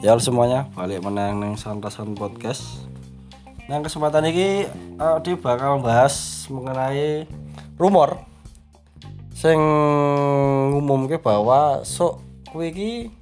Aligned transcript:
Ya 0.00 0.16
semuanya, 0.16 0.64
balik 0.72 1.04
menang 1.04 1.44
neng 1.44 1.60
Santasan 1.60 2.16
Podcast. 2.16 2.88
Yang 3.68 3.92
kesempatan 3.92 4.32
ini 4.32 4.64
dia 4.96 5.36
bakal 5.36 5.84
bahas 5.84 6.48
mengenai 6.48 7.28
rumor 7.76 8.24
sing 9.36 9.60
ngumumke 10.72 11.20
bahwa 11.20 11.84
sok 11.84 12.16
kuwi 12.48 13.12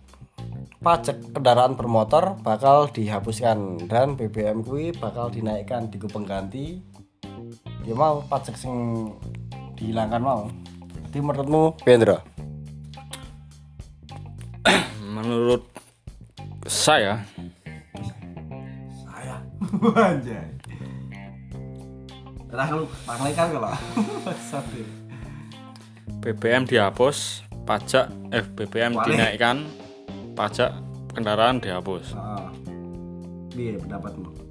pajak 0.78 1.34
kendaraan 1.34 1.74
bermotor 1.74 2.38
bakal 2.46 2.86
dihapuskan 2.86 3.90
dan 3.90 4.14
BBM 4.14 4.62
kuwi 4.62 4.94
bakal 4.94 5.34
dinaikkan 5.34 5.90
di 5.90 5.98
pengganti. 5.98 6.78
Ya 7.82 7.98
mau 7.98 8.22
pajak 8.22 8.54
sing 8.54 9.10
dihilangkan 9.74 10.22
mau. 10.22 10.46
Jadi 11.10 11.18
menurutmu 11.26 11.74
Pendra 11.82 12.22
menurut 15.18 15.66
saya. 16.88 17.20
Saya? 19.04 19.36
Anjay. 20.08 20.48
Nah, 22.48 22.68
lu 22.72 22.88
kan 23.36 23.52
kalau 23.52 23.68
BBM 26.24 26.64
dihapus 26.64 27.44
pajak 27.68 28.08
eh 28.32 28.40
BBM 28.40 28.96
Wale. 28.96 29.04
dinaikkan 29.04 29.68
pajak 30.32 30.72
kendaraan 31.12 31.60
dihapus. 31.60 32.16
Ah. 32.16 32.48
Pendapatmu. 33.52 34.48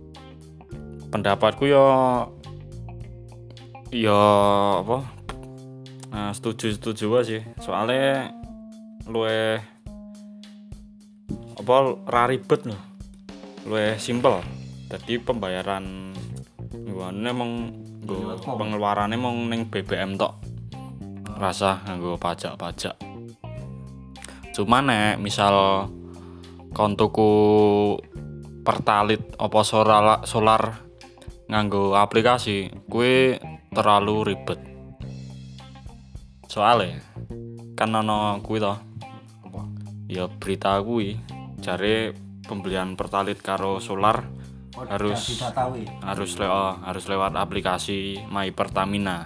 pendapatku 1.08 1.63
ya 1.66 1.88
ya 3.90 4.22
apa? 4.85 5.10
Nah, 6.13 6.30
setuju 6.38 6.77
setuju 6.77 7.18
sih. 7.26 7.41
Soalnya 7.58 8.30
luwe 9.10 9.58
apa 11.68 11.99
ra 12.07 12.23
ribet 12.32 12.63
loh 12.63 12.79
luwe 13.68 13.99
simple 13.99 14.40
jadi 14.87 15.20
pembayaran 15.20 16.15
gua 16.87 17.12
emang 17.12 17.76
Iya, 18.07 18.40
nggo 18.40 18.55
pengeluarannya 18.55 19.20
emang 19.20 19.51
neng 19.51 19.68
BBM 19.68 20.15
tok. 20.15 20.40
Rasa 21.35 21.84
nganggo 21.84 22.15
pajak-pajak. 22.15 22.96
Cuman 24.55 24.87
nek 24.87 25.20
misal 25.20 25.85
kon 26.71 26.96
tuku 26.96 27.32
pertalit 28.63 29.35
apa 29.35 29.59
solar 29.68 30.24
solar 30.24 30.87
nganggo 31.52 31.99
aplikasi 31.99 32.71
kue 32.87 33.43
terlalu 33.76 34.31
ribet. 34.31 34.63
Soalnya 36.48 37.04
kan 37.76 37.91
ono 37.91 38.40
kuwi 38.40 38.63
to? 38.63 38.71
Apa? 39.52 39.62
ya 40.07 40.31
berita 40.31 40.79
kuwi 40.79 41.20
jare 41.58 42.13
pembelian 42.44 42.94
pertalit 42.94 43.40
karo 43.40 43.77
solar 43.77 44.24
Oh, 44.77 44.86
Harus- 44.86 45.41
harus 46.05 46.38
lewat 46.38 46.86
harus 46.86 47.05
lewat 47.10 47.34
aplikasi 47.34 48.22
My 48.30 48.54
Pertamina 48.54 49.26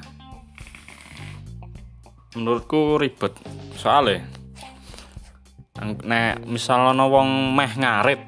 menurutku 2.31 2.95
ribet 2.95 3.35
soalnya 3.75 4.23
nek 6.07 6.47
misal 6.47 6.95
ana 6.95 7.03
wong 7.03 7.51
meh 7.51 7.67
ngarit 7.75 8.23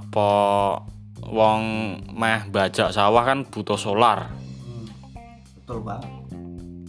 apa 0.00 0.28
wong 1.20 1.60
meh 2.16 2.48
bajak 2.48 2.96
sawah 2.96 3.24
kan 3.24 3.44
butuh 3.44 3.76
solar 3.76 4.32
Hmm. 4.32 4.88
Betul 5.60 5.84
banget. 5.84 6.08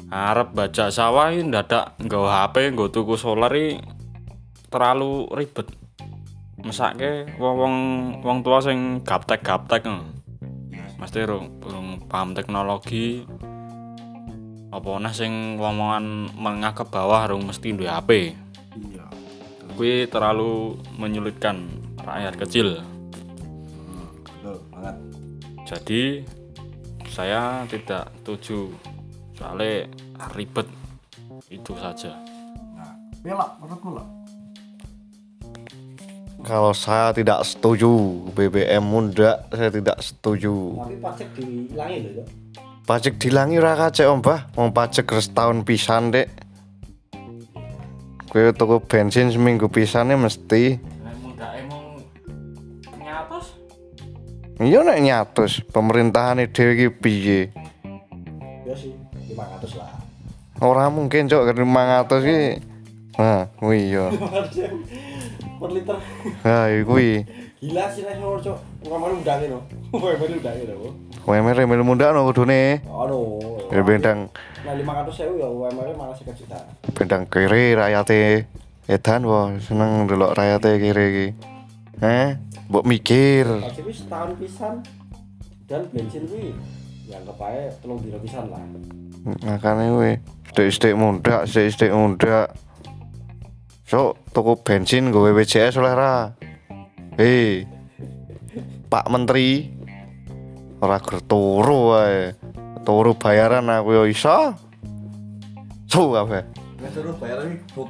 arep 0.08 0.50
bajak 0.56 0.88
sawah 0.88 1.36
iki 1.36 1.44
ndadak 1.44 2.00
nggawa 2.00 2.47
HP 2.47 2.72
nggo 2.72 2.88
tuku 2.88 3.19
solar 3.19 3.52
iki 3.52 3.81
terlalu 4.72 5.28
ribet 5.36 5.67
mesake 6.66 7.38
wong 7.38 7.73
wong 8.25 8.38
tua 8.41 8.58
sing 8.58 9.06
gaptek-gaptek 9.06 9.85
mesti 10.97 11.17
urung 11.22 11.62
urung 11.62 11.88
paham 12.09 12.34
teknologi. 12.34 13.22
Apa 14.73 15.00
nah 15.00 15.13
sing 15.13 15.56
ngomongan 15.62 16.35
menengah 16.35 16.73
ke 16.73 16.84
bawah 16.90 17.29
urung 17.29 17.47
mesti 17.47 17.72
duwe 17.72 17.88
HP 17.88 18.09
Iya. 18.75 19.07
kuwi 19.78 20.03
terlalu 20.12 20.75
menyulitkan 21.00 21.63
rakyat 22.03 22.35
kecil. 22.35 22.84
Betul 24.25 24.59
banget. 24.73 24.95
jadi 25.66 26.03
saya 27.07 27.63
tidak 27.72 28.11
setuju 28.19 28.73
soalnya 29.38 29.88
ribet. 30.35 30.67
Itu 31.47 31.78
saja. 31.79 32.19
Nah, 32.75 32.91
belok 33.23 33.50
menurutmu 33.63 33.90
lo. 33.95 34.03
Kalau 36.45 36.78
saya 36.78 37.09
tidak 37.09 37.41
setuju 37.41 37.89
BBM 38.38 38.85
muda, 38.85 39.50
saya 39.50 39.73
tidak 39.73 39.97
setuju. 39.97 40.78
Tapi 40.78 41.01
pajak 41.01 41.28
dihilangin 41.33 42.00
loh 42.06 42.13
ya. 42.22 42.25
Pajak 42.85 43.17
dilangi 43.17 43.57
ora 43.57 43.73
kacek 43.73 44.06
om 44.06 44.22
bah, 44.22 44.45
mau 44.53 44.69
pajak 44.69 45.09
res 45.09 45.34
tahun 45.34 45.66
pisan 45.66 46.13
dek. 46.13 46.29
Kue 48.29 48.53
tuku 48.53 48.78
bensin 48.85 49.34
seminggu 49.34 49.73
pisannya 49.73 50.22
mesti. 50.22 50.78
muda 51.17 51.50
emang 51.57 51.97
nyatos 52.94 53.57
Iya 54.61 54.85
nek 54.85 55.01
nyatus 55.01 55.66
pemerintahan 55.73 56.45
dhewe 56.45 56.72
iki 56.78 56.88
piye? 56.94 57.41
Ya 58.69 58.73
sih, 58.78 58.94
500 59.34 59.81
lah. 59.81 59.97
Ora 60.61 60.94
mungkin 60.94 61.25
cok 61.25 61.41
ke 61.41 61.53
500 61.57 62.22
iki. 62.22 62.45
Nah, 63.17 63.50
kuwi 63.57 63.97
iya. 63.97 64.13
per 65.59 65.69
liter. 65.71 65.97
Ha 66.43 66.69
kuwi. 66.83 67.23
Gila 67.61 67.85
sih 67.89 68.03
nek 68.05 68.19
ora 68.21 68.39
cok. 68.41 68.57
Ngomong 68.85 69.21
undangin 69.23 69.49
loh. 69.55 69.63
Ngomong 69.95 70.31
undangin 70.38 70.66
loh. 70.69 70.91
UMR 71.25 71.55
remel 71.57 71.81
muda 71.81 72.13
no 72.13 72.27
kudune. 72.29 72.83
Aduh. 72.85 73.66
Ya 73.73 73.81
bendang 73.81 74.29
Nah, 74.66 74.73
500 74.73 75.13
sewu 75.13 75.38
ya 75.38 75.45
UMR 75.45 75.93
malah 75.93 76.17
1 76.17 76.25
juta. 76.33 76.57
bendang 76.97 77.29
kiri 77.29 77.77
rakyate 77.77 78.49
edan 78.89 79.21
wo 79.25 79.53
seneng 79.61 80.09
ndelok 80.09 80.33
rakyate 80.33 80.71
kiri 80.81 81.05
iki. 81.09 81.27
Eh, 82.01 82.37
mbok 82.69 82.85
mikir. 82.85 83.45
Pajak 83.45 83.85
wis 83.85 84.01
setahun 84.01 84.33
pisan 84.41 84.81
dan 85.66 85.85
bensin 85.93 86.25
kuwi 86.25 86.53
ya 87.05 87.22
anggap 87.22 87.37
ae 87.45 87.69
telung 87.81 88.01
dino 88.01 88.17
pisan 88.17 88.49
lah. 88.49 88.61
makanya 89.45 89.89
gue 89.89 90.11
stik-stik 90.53 90.93
muda 90.93 91.45
stik-stik 91.49 91.89
muda 91.89 92.49
so 93.85 94.18
tuku 94.34 94.57
bensin 94.66 95.13
gue 95.13 95.31
BPJS 95.31 95.78
oleh 95.78 95.94
ra 95.94 96.34
hei 97.22 97.63
Pak 98.90 99.06
Menteri 99.13 99.69
ora 100.81 100.97
ger 101.00 101.22
turu 101.23 101.94
wae 101.94 102.34
turu 102.81 103.13
bayaran 103.13 103.69
aku 103.69 103.90
yo 103.94 104.03
iso 104.09 104.57
so 105.85 106.12
kabeh 106.12 106.66
Nek 106.75 106.91
suruh 106.91 107.18
bayar 107.18 107.41
lagi 107.41 107.57
buk. 107.73 107.90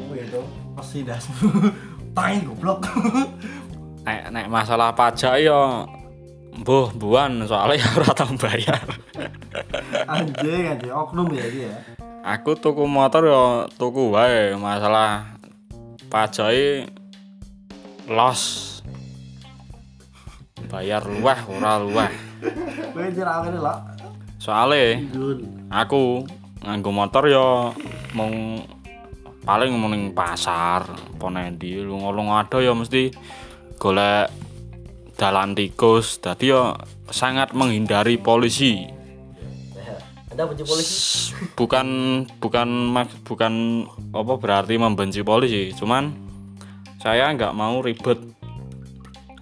Oh 0.00 0.14
ya 0.16 0.24
dong, 0.32 0.48
pasti 0.72 1.04
das. 1.04 1.28
Tangi 2.16 2.48
goblok. 2.48 2.88
nek 4.08 4.32
nek 4.32 4.46
masalah 4.48 4.96
pajak 4.96 5.36
ya 5.44 5.84
mbuh 6.50 6.90
buan 6.96 7.44
soalnya 7.46 7.84
ora 8.00 8.10
tau 8.10 8.32
bayar 8.34 8.82
anjing 10.08 10.66
anjing 10.66 10.90
oknum 10.90 11.28
ya 11.30 11.46
dia. 11.46 11.74
Aku 12.20 12.56
tuku 12.56 12.84
motor 12.84 13.24
ya 13.26 13.44
tuku 13.80 14.12
wae 14.12 14.56
masalah 14.56 15.36
pajak 16.12 16.88
los. 18.10 18.68
Bayar 20.70 21.02
luweh 21.02 21.40
ora 21.50 21.82
soalnya 24.40 25.02
Dun. 25.12 25.68
aku 25.68 26.24
nganggo 26.64 26.90
motor 26.94 27.28
ya 27.28 27.74
mung 28.16 28.64
paling 29.44 29.74
mung 29.76 29.92
ning 29.92 30.16
pasar 30.16 30.88
apa 30.88 31.26
nendi 31.28 31.76
lunga-lunga 31.76 32.46
ada 32.48 32.58
ya 32.62 32.72
mesti 32.72 33.12
golek 33.76 34.30
dalan 35.18 35.52
tikus. 35.52 36.22
Dadi 36.22 36.54
ya 36.54 36.72
sangat 37.10 37.52
menghindari 37.52 38.16
polisi 38.16 38.99
Anda 40.40 40.56
benci 40.56 40.64
polisi? 40.64 40.96
bukan 41.52 41.88
bukan 42.40 42.68
bukan 43.28 43.84
apa 44.16 44.34
berarti 44.40 44.80
membenci 44.80 45.20
polisi. 45.20 45.68
Cuman 45.76 46.16
saya 46.96 47.28
nggak 47.36 47.52
mau 47.52 47.84
ribet. 47.84 48.16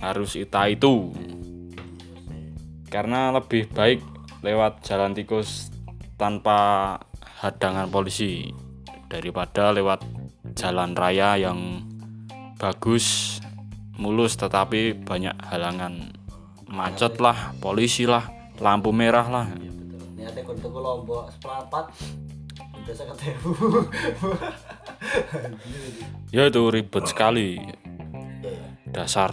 Harus 0.02 0.34
ita 0.34 0.66
itu. 0.66 1.14
Karena 2.90 3.30
lebih 3.30 3.70
baik 3.70 4.02
lewat 4.42 4.82
jalan 4.90 5.14
tikus 5.14 5.70
tanpa 6.18 6.98
hadangan 7.46 7.86
polisi 7.94 8.50
daripada 9.06 9.70
lewat 9.70 10.02
jalan 10.58 10.98
raya 10.98 11.38
yang 11.38 11.86
bagus 12.58 13.38
mulus 13.94 14.34
tetapi 14.34 14.98
banyak 14.98 15.38
halangan. 15.46 16.10
Macet 16.66 17.22
lah 17.22 17.54
polisi 17.62 18.02
lah 18.02 18.26
lampu 18.58 18.90
merah 18.90 19.30
lah 19.30 19.46
Niatnya 20.19 20.43
kon 20.43 20.59
tuku 20.59 20.79
lombok 20.82 21.31
seperempat. 21.31 21.94
Biasa 22.82 23.03
ketemu. 23.15 23.55
ya 26.35 26.50
itu 26.50 26.62
ribet 26.69 27.05
sekali 27.09 27.62
dasar 28.91 29.32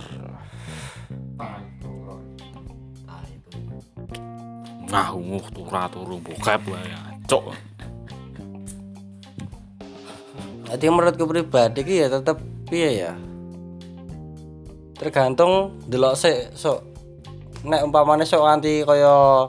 Nah 1.36 3.24
itu. 3.28 3.52
wah 4.92 5.10
unguh 5.12 5.46
tura 5.52 5.90
turu 5.90 6.22
bokep 6.22 6.62
wae 6.70 6.94
cok 7.26 7.46
Jadi 10.66 10.86
menurutku 10.92 11.30
pribadi 11.30 11.86
ki 11.86 11.96
ya 12.04 12.08
tetep 12.10 12.42
piye 12.68 13.06
ya. 13.06 13.14
Tergantung 14.98 15.78
delok 15.88 16.18
sik 16.18 16.58
sok 16.58 16.82
nek 17.64 17.86
umpamane 17.86 18.26
sok 18.26 18.44
anti 18.44 18.82
kaya 18.82 19.46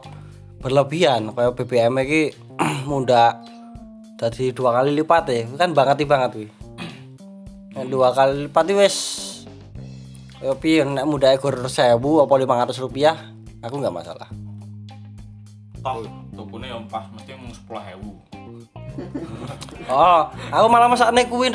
berlebihan. 0.66 1.30
Kaya 1.30 1.54
BBM 1.54 1.94
iki 2.02 2.34
mundak 2.90 3.46
jadi 4.18 4.50
dua 4.50 4.74
kali 4.74 4.98
lipat 4.98 5.24
ya 5.30 5.46
kan 5.54 5.70
banget 5.76 6.08
banget 6.08 6.30
wi 6.40 6.48
nek 7.76 7.86
dua 7.92 8.16
kali 8.16 8.48
lipat 8.48 8.66
wis 8.74 8.96
kaya 10.36 10.52
piye? 10.58 10.84
Nek 10.84 11.06
mundak 11.06 11.38
ekor 11.38 11.54
1000 11.64 11.96
apa 11.96 12.34
500 12.34 12.84
rupiah 12.84 13.16
aku 13.64 13.80
nggak 13.80 13.94
masalah. 13.94 14.28
Toh 15.80 16.04
tukune 16.34 16.66
yang 16.68 16.84
pas 16.90 17.06
mesti 17.14 17.32
mung 17.38 17.54
10000 17.54 18.36
Oh, 19.92 20.22
aku 20.50 20.66
malah 20.66 20.88
masak 20.90 21.14
nek 21.14 21.28
kuwi. 21.30 21.52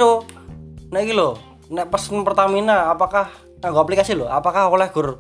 Nek 0.92 1.02
iki 1.04 1.14
lho, 1.14 1.36
nek 1.72 1.90
pesen 1.92 2.24
Pertamina 2.24 2.92
apakah 2.92 3.28
nganggo 3.60 3.80
aplikasi 3.82 4.18
lho, 4.18 4.28
apakah 4.28 4.68
oleh 4.70 4.88
gur 4.90 5.20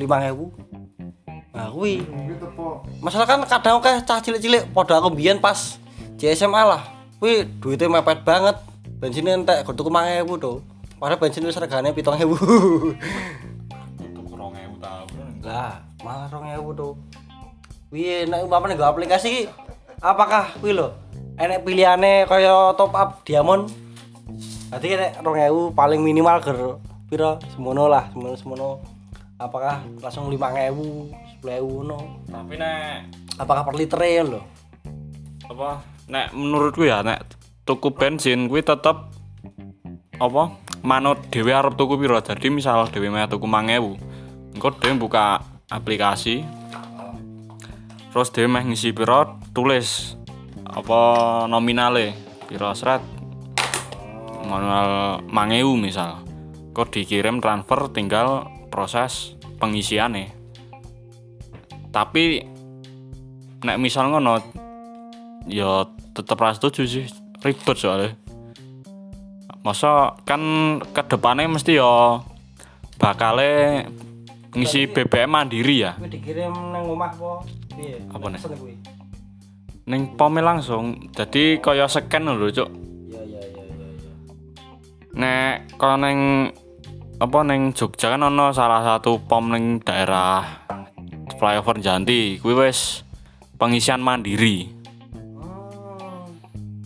5000? 0.00 0.67
Nah, 1.58 1.74
kuwi. 1.74 2.06
Masalah 3.02 3.26
kan 3.26 3.42
kadang 3.42 3.82
akeh 3.82 3.98
cah 4.06 4.22
cilik-cilik 4.22 4.70
padha 4.70 5.02
aku 5.02 5.10
mbiyen 5.10 5.42
pas 5.42 5.82
JSMA 6.14 6.62
lah. 6.62 6.82
Kuwi 7.18 7.50
duitnya 7.58 7.90
mepet 7.90 8.22
banget. 8.22 8.62
Bensinnya 9.02 9.34
entek 9.34 9.66
gur 9.66 9.74
tuku 9.74 9.90
5000 9.90 10.38
to. 10.38 10.62
Padahal 11.02 11.18
bensin 11.18 11.42
wis 11.42 11.58
regane 11.58 11.90
7000. 11.90 12.30
tuku 14.14 14.32
2000 14.38 14.78
tahun 14.78 15.42
lah, 15.42 15.82
malah 16.06 16.30
2000 16.30 16.78
to. 16.78 16.94
Piye 17.90 18.30
nek 18.30 18.46
umpamane 18.46 18.78
nggo 18.78 18.86
aplikasi 18.86 19.26
iki 19.26 19.42
apakah 19.98 20.54
kuwi 20.60 20.76
lho 20.76 20.94
enek 21.40 21.64
pilihane 21.64 22.28
kaya 22.28 22.76
top 22.76 22.92
up 22.92 23.24
diamond 23.24 23.66
Berarti 24.68 25.00
nek 25.00 25.24
2000 25.24 25.72
paling 25.72 26.00
minimal 26.04 26.36
ger 26.44 26.76
piro 27.08 27.40
semono 27.56 27.88
lah, 27.88 28.12
semono 28.12 28.36
semono. 28.36 28.68
Apakah 29.40 29.80
langsung 30.04 30.28
5000, 30.28 31.08
10000 31.42 31.62
ngono? 31.62 32.24
tapi 32.26 32.54
nek 32.58 33.14
Apakah 33.38 33.62
per 33.62 33.74
liter 33.78 34.02
ya 34.02 34.22
lho? 34.26 34.42
apa? 35.48 35.80
Nek 36.10 36.34
menurutku 36.34 36.82
ya 36.84 37.06
nek 37.06 37.22
tuku 37.62 37.94
bensin 37.94 38.50
kuwi 38.50 38.66
tetep 38.66 39.08
apa? 40.18 40.42
Manut 40.82 41.30
dhewe 41.30 41.54
arep 41.54 41.78
tuku 41.78 41.94
piro? 41.98 42.18
Jadi 42.18 42.50
misal 42.50 42.90
dhewe 42.90 43.10
meh 43.10 43.30
tuku 43.30 43.46
5000 43.46 44.54
engko 44.58 44.68
dhewe 44.78 44.94
buka 44.98 45.42
aplikasi 45.70 46.42
terus 48.10 48.34
dhewe 48.34 48.48
meh 48.50 48.64
ngisi 48.66 48.90
piro? 48.90 49.38
Tulis 49.54 50.18
apa 50.66 51.00
nominale 51.46 52.14
piro? 52.50 52.74
Seret 52.74 53.02
manual 54.48 55.22
5000 55.30 55.78
misal. 55.78 56.10
Kok 56.74 56.94
dikirim 56.94 57.42
transfer 57.42 57.90
tinggal 57.90 58.46
proses 58.70 59.34
pengisiannya 59.58 60.37
tapi 61.90 62.44
nek 63.64 63.78
misal 63.80 64.12
ngono 64.12 64.38
ya 65.48 65.88
tetep 66.14 66.38
ra 66.38 66.54
setuju 66.54 66.82
sih 66.86 67.04
ribet 67.42 67.76
soalnya 67.78 68.14
masa 69.66 70.14
kan 70.22 70.40
ke 70.80 71.02
depannya 71.06 71.50
mesti 71.50 71.76
ya 71.76 72.22
bakale 72.98 73.84
ngisi 74.54 74.88
BBM 74.88 75.30
mandiri 75.30 75.76
ya 75.84 75.92
dikirim 75.98 76.72
nang 76.72 76.88
omah 76.88 77.12
apa? 77.12 77.30
Piye? 77.76 78.00
Apa 78.10 78.26
nih? 78.32 78.40
Ning 79.88 80.02
pome 80.16 80.40
langsung 80.40 81.12
jadi 81.12 81.60
kaya 81.60 81.86
scan 81.86 82.28
lho 82.28 82.48
cuk 82.48 82.68
Iya 83.08 83.20
iya 83.24 83.40
iya 83.44 83.62
iya 83.64 83.86
iya. 83.88 84.12
nek 85.16 85.54
kalau 85.80 85.96
neng 86.00 86.18
apa 87.18 87.38
neng 87.42 87.74
Jogja 87.74 88.14
kan 88.14 88.22
ono 88.22 88.54
salah 88.54 88.84
satu 88.84 89.20
pom 89.24 89.50
neng 89.50 89.82
daerah 89.82 90.67
flyover 91.34 91.76
Janti 91.78 92.38
kuwi 92.38 92.54
wis 92.56 93.02
pengisian 93.56 94.00
mandiri 94.00 94.72
Hmm. 95.34 96.24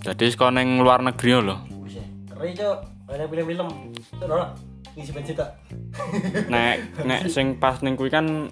jadi 0.01 0.27
kalau 0.33 0.53
neng 0.53 0.81
luar 0.81 0.99
negeri 1.01 1.39
lho 1.39 1.57
ya. 1.87 2.03
Keren. 2.33 2.91
Ada 3.13 3.29
film-film. 3.29 3.69
Cuk 4.17 4.25
ora. 4.25 4.57
Ngisi 4.97 5.13
bensin 5.13 5.37
tak. 5.37 5.53
nek 6.53 7.05
nek 7.05 7.29
sing 7.29 7.57
pas 7.57 7.77
ning 7.81 7.93
kuwi 7.93 8.09
kan 8.09 8.49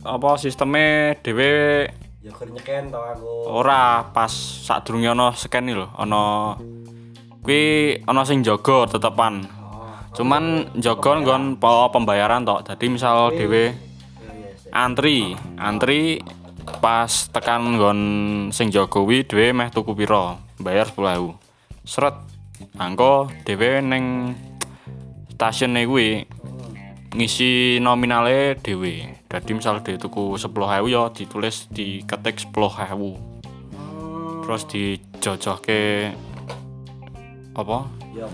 apa 0.00 0.28
sistemnya 0.34 1.12
dhewe 1.20 1.84
Ya 2.20 2.32
nyeken 2.32 2.88
tau 2.88 3.00
aku. 3.00 3.32
ora 3.60 4.08
pas 4.08 4.28
sadurunge 4.64 5.08
ono 5.08 5.32
scan 5.32 5.64
iki 5.64 5.76
lho 5.76 5.88
ono 5.94 6.56
kuwi 7.38 7.60
ono 8.04 8.20
sing 8.24 8.40
jaga 8.40 8.88
tetepan 8.88 9.44
Oh. 9.60 9.92
cuman 10.12 10.44
jaga 10.76 11.16
nggon 11.16 11.60
pembayaran 11.60 12.42
tok 12.42 12.64
dadi 12.64 12.88
misal 12.88 13.30
dhewe. 13.30 13.72
Antri. 14.72 15.34
Antri 15.58 16.22
pas 16.80 17.10
tekan 17.34 17.76
nggon 17.76 18.00
sing 18.54 18.70
jaga 18.70 18.88
kuwi 18.88 19.26
dhewe 19.26 19.52
meh 19.52 19.68
tuku 19.74 19.92
pira? 19.98 20.38
Bayar 20.60 20.88
10.000 20.92 21.34
seret 21.84 22.14
angko 22.76 23.32
dhewe 23.42 23.80
ning 23.82 24.04
stasiunne 25.34 25.82
kuwi 25.88 26.24
ngisi 27.16 27.82
nominale 27.82 28.54
dhewe. 28.62 29.18
Dadi 29.26 29.50
misal 29.56 29.82
dhewe 29.82 29.98
tuku 29.98 30.38
10.000 30.38 30.86
ya 30.92 31.02
ditulis 31.10 31.66
diketik 31.72 32.38
10.000 32.54 33.40
Hmm. 34.00 34.44
terus 34.44 34.64
dijojohke 34.66 36.12
apa? 37.54 37.78
Ya 38.16 38.26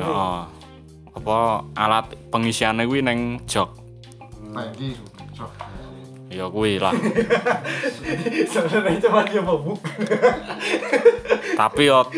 ya, 0.00 0.48
apa 1.12 1.36
alat 1.76 2.06
pengisiannya 2.32 2.88
kuwi 2.88 3.04
neng 3.04 3.44
jok 3.44 3.81
Lagi 4.52 4.90
ya 6.32 6.48
kuwi 6.48 6.80
lah 6.80 6.96
Sebenarnya 8.48 8.98
cuma 9.02 9.20
dia 9.22 9.40
mabuk. 9.40 9.76
tapi 11.52 11.82
yo 11.84 12.08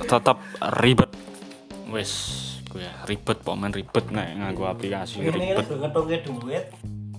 tetep 0.00 0.38
ribet 0.82 1.10
wis 1.86 2.10
kuwi 2.66 2.82
ya, 2.82 2.94
ribet 3.04 3.38
pomen 3.40 3.70
ribet 3.70 4.10
nek 4.10 4.26
nganggo 4.34 4.66
aplikasi 4.66 5.22
Ini 5.22 5.30
ribet 5.30 5.66
udah 5.66 5.78
ngitungke 5.86 6.16
duit. 6.26 6.64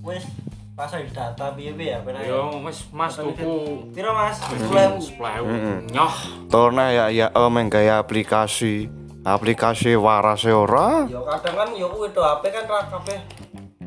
Wis 0.01 0.27
pasang 0.71 1.03
di 1.03 1.11
data 1.11 1.51
piye-piye 1.51 1.93
ya 1.93 1.99
penak. 2.01 2.25
yo 2.25 2.51
wis 2.63 2.83
mas 2.89 3.15
tuku 3.15 3.87
Piro 3.91 4.11
Mas? 4.11 4.39
10.000. 4.43 5.19
10.000 5.19 5.87
nyoh 5.87 6.13
Torna 6.47 6.91
ya 6.91 7.05
ya 7.07 7.27
om 7.31 7.53
yang 7.53 7.67
gaya 7.67 7.99
aplikasi 7.99 8.91
aplikasi 9.23 9.95
waras 9.95 10.43
e 10.43 10.51
ora 10.51 11.05
Ya 11.07 11.19
kadang 11.21 11.55
kan 11.55 11.69
ya 11.71 11.87
kuwi 11.87 12.11
to 12.11 12.19
HP 12.19 12.43
kan 12.49 12.65
ra 12.65 12.81
kabeh. 12.87 13.19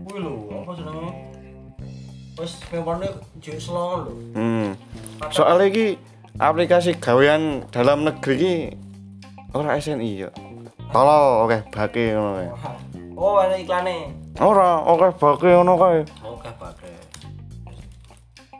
Kuwi 0.04 0.18
lho, 0.20 0.32
apa 0.52 0.70
jenenge? 0.74 1.10
Wis 2.34 2.52
memorne 2.68 3.08
jek 3.38 3.56
selong 3.56 4.04
lho. 4.04 4.12
hmm. 4.34 4.68
soalnya 5.30 5.70
ki 5.70 5.86
aplikasi 6.36 6.98
gawean 6.98 7.62
dalam 7.70 8.02
negeri 8.02 8.34
ki 8.36 8.54
ora 9.52 9.78
SNI 9.78 10.10
ya 10.18 10.30
kalau 10.90 11.46
oke 11.46 11.62
bake 11.70 12.12
ngono 12.12 12.34
kae 12.34 12.48
Oh, 13.14 13.38
ada 13.38 13.54
iklane. 13.54 14.10
ora 14.36 14.82
oke 14.82 15.14
bake 15.14 15.46
ngono 15.48 15.78
kae 15.78 16.02
Oke, 16.26 16.50
pakai. 16.58 16.92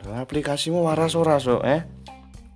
Lah, 0.07 0.23
aplikasimu 0.23 0.79
waras 0.81 1.11
ora 1.13 1.35
so 1.35 1.59
eh 1.61 1.83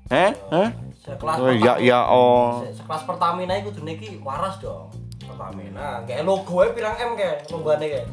eh 0.08 0.32
eh 0.50 0.70
Sekelas 0.96 1.36
oh, 1.36 1.52
ya 1.52 1.76
ya 1.78 2.08
oh 2.08 2.64
Se- 2.64 2.80
Sekelas 2.80 3.04
Pertamina 3.04 3.60
iku 3.60 3.70
kudune 3.70 3.94
iki 3.94 4.24
waras 4.24 4.56
dong. 4.58 4.88
Pertamina, 5.20 6.00
kayak 6.08 6.24
logoe 6.24 6.72
pirang 6.72 6.96
M 6.96 7.12
kayak 7.14 7.44
logoane 7.50 7.86
kayak. 7.86 8.08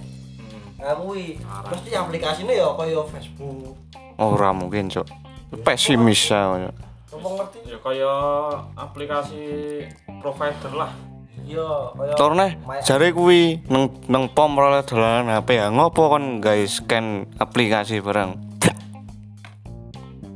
Kuwi 0.77 1.41
mesti 1.41 1.91
aplikasine 1.97 2.53
ya 2.53 2.69
kaya 2.77 3.01
Facebook. 3.09 3.77
ora 4.17 4.49
mungkin 4.53 4.89
cok 4.89 5.05
pesimis 5.61 6.33
ya 6.33 6.57
Apa 7.13 7.29
ngerti? 7.33 7.59
ya 7.69 7.79
kaya 7.81 8.13
aplikasi 8.77 9.45
provider 10.21 10.73
lah 10.73 10.93
Iya, 11.47 11.93
kaya 11.95 12.13
Torne 12.17 12.47
jare 12.83 13.13
kuwi 13.13 13.61
neng 13.69 13.93
neng 14.09 14.27
pom 14.33 14.57
ora 14.59 14.81
oleh 14.81 14.85
dolanan 14.89 15.31
HP 15.31 15.49
ya 15.61 15.69
ngopo 15.71 16.11
kon 16.11 16.41
gawe 16.41 16.65
scan 16.67 17.29
aplikasi 17.39 18.01
barang 18.01 18.33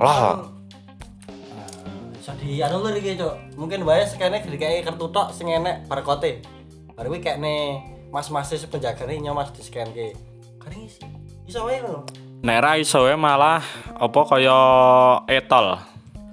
lah 0.01 0.45
bisa 2.17 2.33
di 2.37 2.61
anu 2.61 2.85
lho 2.85 2.93
iki, 2.97 3.17
Cuk. 3.17 3.33
Mungkin 3.57 3.81
wae 3.85 4.05
skene 4.05 4.45
dikei 4.45 4.85
kartu 4.85 5.09
tok 5.09 5.33
sing 5.33 5.49
enek 5.49 5.89
barcode. 5.89 6.45
Baru 6.93 7.13
kuwi 7.13 7.21
kayakne 7.21 7.81
mas-mas 8.13 8.53
penjagane 8.69 9.17
nyomas 9.21 9.53
di 9.57 9.65
scan 9.65 9.89
ke. 9.93 10.13
Kan 10.61 10.73
isi. 10.77 11.03
Iso 11.49 11.65
wae 11.67 11.81
ngono. 11.81 12.05
nek 12.41 12.59
ra 12.61 12.73
iso 12.77 13.05
wae 13.05 13.17
malah 13.17 13.61
apa 13.97 14.21
kaya 14.25 14.59
etol 15.29 15.77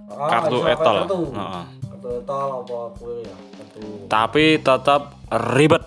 Ah, 0.07 0.29
kartu 0.31 0.63
etol 0.63 0.97
Kartu. 1.03 1.19
Heeh. 1.35 1.65
Kartu 1.83 2.09
etol 2.21 2.47
apa 2.63 2.77
kuwi 2.95 3.15
ya. 3.27 3.35
Kartu. 3.59 3.81
tapi 4.07 4.45
tetap 4.57 5.01
ribet 5.53 5.83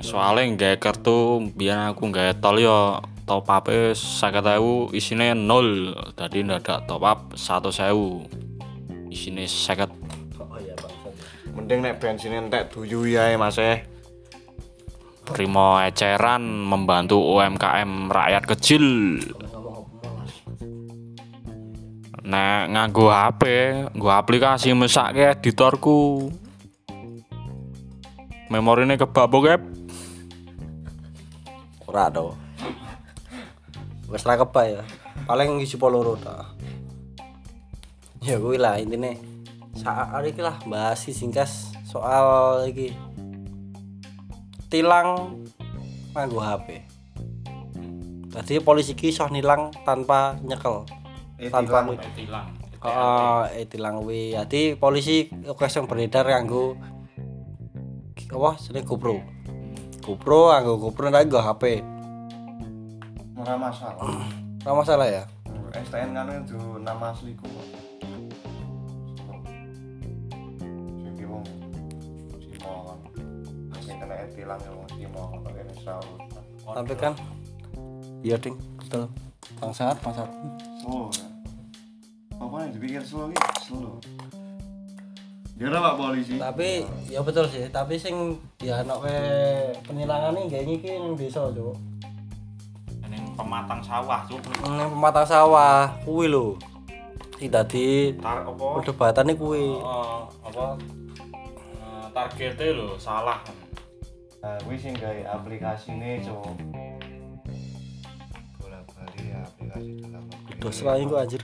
soalnya 0.00 0.42
nggak 0.54 0.76
kartu 0.78 1.46
biar 1.52 1.90
aku 1.90 2.08
nggak 2.08 2.38
tol 2.38 2.56
yo 2.56 3.02
top 3.22 3.46
up 3.46 3.66
sakit 3.94 4.42
tahu 4.42 4.90
isinya 4.90 5.30
nol 5.30 5.94
tadi 6.14 6.42
ndak 6.42 6.62
ada 6.66 6.82
top 6.86 7.02
up 7.02 7.18
satu 7.34 7.70
sewu 7.70 8.22
isinya 9.08 9.42
sakit 9.42 9.90
oh 10.38 10.58
iya 10.58 10.74
bangsat 10.74 11.12
Mending 11.52 11.78
nek 11.84 11.94
bensin 12.00 12.34
entek 12.34 12.72
duyu 12.72 13.04
ya 13.06 13.30
Mas 13.36 13.58
eh. 13.60 13.84
Primo 15.32 15.80
eceran 15.80 16.44
membantu 16.44 17.16
UMKM 17.18 18.12
rakyat 18.12 18.44
kecil. 18.44 18.84
Nek 22.22 22.70
nganggo 22.70 23.10
HP, 23.10 23.42
nggo 23.96 24.08
aplikasi 24.12 24.76
mesake 24.76 25.32
editorku. 25.32 26.28
Memorine 28.52 29.00
kebabok 29.00 29.44
ya. 29.48 29.56
ora 31.92 32.08
do 32.08 32.32
wes 34.08 34.24
ra 34.24 34.40
keba 34.40 34.64
ya. 34.64 34.82
Paling 35.28 35.60
isi 35.60 35.76
poloro 35.76 36.16
ta 36.16 36.56
ya 38.24 38.40
kuwi 38.40 38.56
lah 38.56 38.80
intine. 38.80 39.20
Saat 39.76 40.24
iki 40.24 40.40
lah 40.40 40.56
bahas 40.64 41.04
si 41.04 41.12
singkas 41.12 41.76
soal 41.84 42.64
iki 42.64 42.96
tilang 44.72 45.36
nganggo 46.10 46.40
HP 46.40 46.68
tadi 48.32 48.56
polisi 48.58 48.96
ki 48.96 49.12
iso 49.12 49.28
nilang 49.28 49.68
tanpa 49.84 50.40
nyekel 50.40 50.88
tanpa 51.52 51.84
mu- 51.84 51.98
Tilang. 52.16 52.48
Oh, 52.82 53.46
eh 53.46 53.66
tilang 53.66 54.00
kuwi. 54.00 54.32
Jadi 54.32 54.74
polisi 54.74 55.26
oke 55.44 55.66
sing 55.66 55.86
beredar 55.86 56.24
nganggo 56.24 56.74
apa 58.32 58.50
jenenge 58.58 58.88
GoPro. 58.88 59.22
GoPro 60.00 60.50
nganggo 60.50 60.74
GoPro 60.80 61.06
nek 61.06 61.28
nggo 61.28 61.38
HP. 61.38 61.62
Ora 63.36 63.54
masalah. 63.54 64.02
Ora 64.62 64.72
masalah 64.72 65.06
ya. 65.06 65.24
STN 65.72 66.10
kan 66.10 66.26
itu 66.32 66.58
nama 66.78 67.10
asliku. 67.10 67.46
Kena 74.42 74.58
etilang 74.58 74.90
ya 74.98 75.06
kan 75.06 75.54
kene 75.54 75.74
saus. 75.86 76.18
Tapi 76.66 76.94
kan 76.98 77.14
iya 78.26 78.34
ding, 78.34 78.58
betul. 78.74 79.06
Bangsat, 79.62 79.94
bangsat. 80.02 80.26
Slow. 80.82 81.06
ya. 81.14 81.26
Apa 82.42 82.66
yang 82.66 82.70
dipikir 82.74 83.02
slow 83.06 83.30
iki? 83.30 83.38
Slow. 83.62 84.02
Ya 85.54 85.70
ora 85.70 85.78
Pak 85.78 85.94
polisi. 85.94 86.42
Tapi 86.42 86.82
ya 87.06 87.22
betul 87.22 87.46
sih, 87.54 87.70
tapi 87.70 87.94
sing 87.94 88.34
dianoke 88.58 89.14
penilangane 89.86 90.50
nggak 90.50 90.66
iki 90.66 90.90
ning 90.90 91.14
desa, 91.14 91.46
Cuk. 91.46 91.78
Ini 93.06 93.38
pematang 93.38 93.78
sawah, 93.78 94.26
Cuk. 94.26 94.42
Ning 94.66 94.90
pematang 94.90 95.22
sawah 95.22 95.86
kuwi 96.02 96.26
lho. 96.26 96.58
Sing 97.38 97.46
dadi 97.46 98.10
Tar 98.18 98.42
apa? 98.42 98.66
perdebatane 98.82 99.38
kuwi. 99.38 99.78
Eh, 99.78 100.20
apa? 100.50 100.74
Eh, 101.78 102.04
targetnya 102.10 102.74
lho 102.74 102.98
salah. 102.98 103.38
Nah, 104.42 104.58
kuwi 104.66 104.74
sing 104.74 104.98
gawe 104.98 105.22
aplikasine, 105.38 106.18
Cuk. 106.26 106.42
Bola-bali 108.58 109.30
aplikasi 109.38 110.02
dalam 110.02 110.26
negeri. 110.26 110.58
Dos 110.58 110.78
lah 110.82 110.98
iku 110.98 111.14
anjir. 111.14 111.42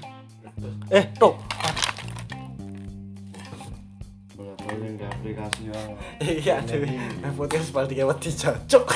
Eh, 0.90 1.06
tok. 1.14 1.38
Bola-bali 4.34 4.98
gawe 4.98 5.14
aplikasi 5.14 5.70
ya. 5.70 5.80
Iya, 6.26 6.54
dewe. 6.66 6.90
Podcast 7.38 7.70
paling 7.70 8.02
wedi 8.02 8.30
cocok. 8.34 8.86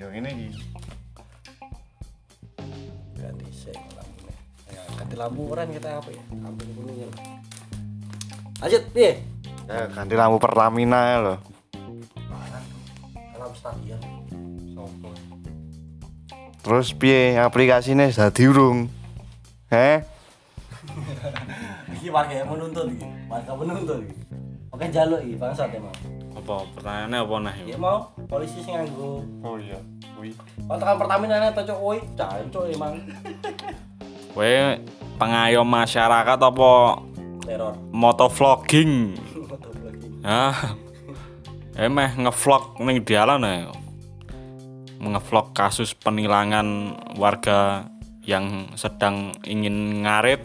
Yo 0.00 0.08
ngene 0.08 0.32
iki. 0.32 0.48
ganti 3.14 3.48
sing 3.56 3.80
lampu 3.96 4.28
ya, 4.68 4.82
ganti 5.00 5.14
lampu 5.16 5.48
keren 5.48 5.68
kita 5.72 5.96
apa 5.96 6.12
ya 6.12 6.22
lampu 6.44 6.60
kuning 6.76 6.98
ya 7.00 7.10
lanjut 8.60 8.84
piye 8.92 9.12
Ya 9.64 9.88
ganti 9.88 10.12
lampu 10.12 10.36
Pertamina 10.36 11.00
ya 11.08 11.18
lho. 11.24 11.34
Stadion 13.54 14.00
Terus 16.64 16.92
piye 16.92 17.36
aplikasine 17.36 18.08
dadi 18.08 18.48
urung? 18.48 18.88
Heh? 19.68 20.00
iki 21.94 22.08
warga 22.08 22.36
yang 22.36 22.48
menuntut 22.48 22.86
iki 22.88 23.04
warga 23.26 23.52
menuntut 23.52 23.98
iki 24.00 24.14
oke 24.68 24.86
jaluk 24.88 25.20
iki 25.24 25.34
bangsat 25.34 25.72
emang 25.72 25.94
Apa 26.34 26.66
pertanyaannya 26.76 27.18
apa 27.20 27.34
nah? 27.40 27.54
ya 27.56 27.76
mau 27.76 28.10
polisi 28.26 28.60
sing 28.60 28.74
nganggo 28.74 29.24
Oh 29.40 29.56
iya. 29.56 29.78
Kuwi. 30.12 30.36
kontrakan 30.68 30.96
Pertamina 31.00 31.36
nek 31.40 31.56
cocok 31.56 31.78
woi 31.80 31.98
cancuk 32.14 32.64
emang 32.68 32.94
Kowe 34.34 34.54
pengayom 35.14 35.62
masyarakat 35.64 36.38
apa 36.38 36.72
teror 37.46 37.74
motovlogging? 37.88 39.14
Hah? 40.28 40.74
Emeh 41.74 42.14
ngevlog 42.14 42.78
ning 42.86 43.02
dalan 43.02 43.42
ae. 43.42 43.66
Ngevlog 45.02 45.50
kasus 45.58 45.90
penilangan 45.90 46.94
warga 47.18 47.90
yang 48.22 48.70
sedang 48.78 49.34
ingin 49.42 50.06
ngarit. 50.06 50.38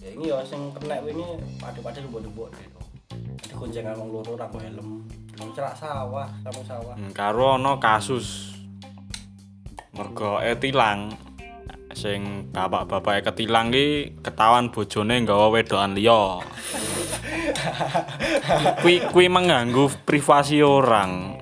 Ya 0.00 0.08
ini 0.16 0.32
ya 0.32 0.40
sing 0.48 0.72
kena 0.72 1.04
ini 1.04 1.36
pade-pade 1.60 2.00
lembut-lembut 2.00 2.48
di 3.44 3.52
kuncengan 3.52 3.92
wong 4.00 4.08
loro 4.08 4.40
ra 4.40 4.48
nggo 4.48 4.56
helm. 4.56 5.04
Belum 5.36 5.48
cerak 5.52 5.76
sawah 5.76 6.32
kamu 6.48 6.62
sawah. 6.64 6.94
Hmm, 6.96 7.12
karo 7.12 7.60
ana 7.60 7.76
kasus 7.76 8.56
mergo 9.92 10.40
etilang 10.40 11.12
sing 11.92 12.48
bapak-bapake 12.56 13.20
ketilang 13.20 13.68
ki 13.68 14.16
ketahuan 14.24 14.72
bojone 14.72 15.28
nggawa 15.28 15.52
wedokan 15.52 15.92
liya. 15.92 16.40
Kuwi 18.82 19.04
kuwi 19.10 19.26
mengganggu 19.28 19.90
privasi 20.04 20.64
orang. 20.64 21.38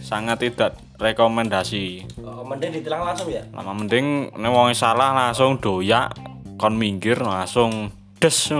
Sangat 0.00 0.42
tidak 0.42 0.74
rekomendasi. 1.00 2.04
oh, 2.20 2.44
mending 2.44 2.76
ditilang 2.76 3.08
langsung 3.08 3.32
ya 3.32 3.40
Lama 3.56 3.72
mending 3.72 4.36
nek 4.36 4.76
salah 4.76 5.16
langsung 5.16 5.56
doyak 5.56 6.12
kon 6.60 6.76
minggir 6.76 7.16
langsung 7.22 7.88
des. 8.20 8.52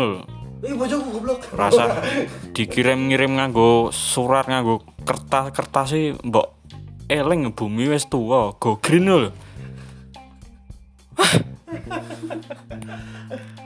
Ih 0.61 0.77
bojoku 0.77 1.09
goblok. 1.17 1.41
rasa 1.57 2.05
dikirim-ngirim 2.57 3.41
nganggo 3.41 3.89
surat 3.97 4.45
nganggo 4.45 4.85
kertas-kertas 5.09 5.89
sih 5.89 6.13
mbok 6.21 6.53
eling 7.09 7.57
bumi 7.57 7.89
wis 7.89 8.05
tuwa 8.13 8.53
go 8.61 8.77
green 8.77 9.09
lho 9.09 9.33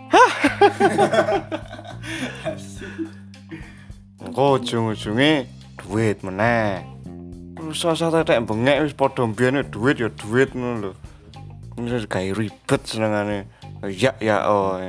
Engko 4.24 4.58
ujung-ujunge 4.58 5.46
duit 5.82 6.22
meneh. 6.24 6.82
Usah-usah 7.60 8.10
tetek 8.12 8.46
bengek 8.46 8.82
wis 8.84 8.94
padha 8.94 9.26
mbiyane 9.26 9.62
duit 9.68 9.98
ya 9.98 10.08
duit 10.10 10.54
ngono 10.54 10.80
lho. 10.80 10.92
Wis 11.80 12.06
gawe 12.06 12.32
ribet 12.34 12.86
senengane. 12.86 13.46
Ya 13.88 14.14
ya 14.22 14.48
oh. 14.48 14.80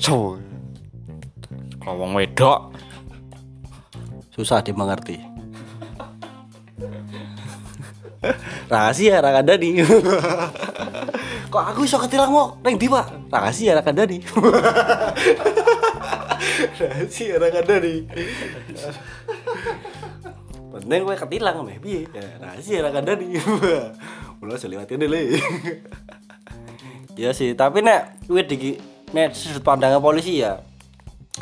So, 0.00 0.38
kalau 1.82 1.98
wong 2.06 2.14
wedok 2.16 2.72
Susah 4.30 4.62
dimengerti. 4.64 5.20
Rahasia 8.72 9.20
ra 9.20 9.36
kandani. 9.36 9.82
Kok 11.50 11.64
aku 11.74 11.82
iso 11.82 11.98
ketilang 11.98 12.30
mau 12.30 12.54
ning 12.62 12.78
ndi, 12.78 12.86
Pak? 12.86 13.26
Rahasia 13.26 13.74
ra 13.74 13.82
kandani. 13.82 14.22
Rahasia 16.78 17.42
ra 17.42 17.50
kandani. 17.50 18.06
Penting 20.70 21.00
kowe 21.10 21.16
ketilang 21.18 21.66
meh 21.66 21.82
piye? 21.82 22.06
Ya, 22.14 22.22
rahasia 22.38 22.86
ra 22.86 22.94
kandani. 22.94 23.34
Ulah 24.38 24.54
seliwatin 24.54 25.02
deh. 25.02 25.10
ya 27.18 27.34
sih, 27.34 27.58
tapi 27.58 27.82
nek 27.82 28.30
kuwi 28.30 28.46
di 28.46 28.78
nek 29.10 29.34
sudut 29.34 29.66
pandangnya 29.66 29.98
polisi 29.98 30.46
ya. 30.46 30.62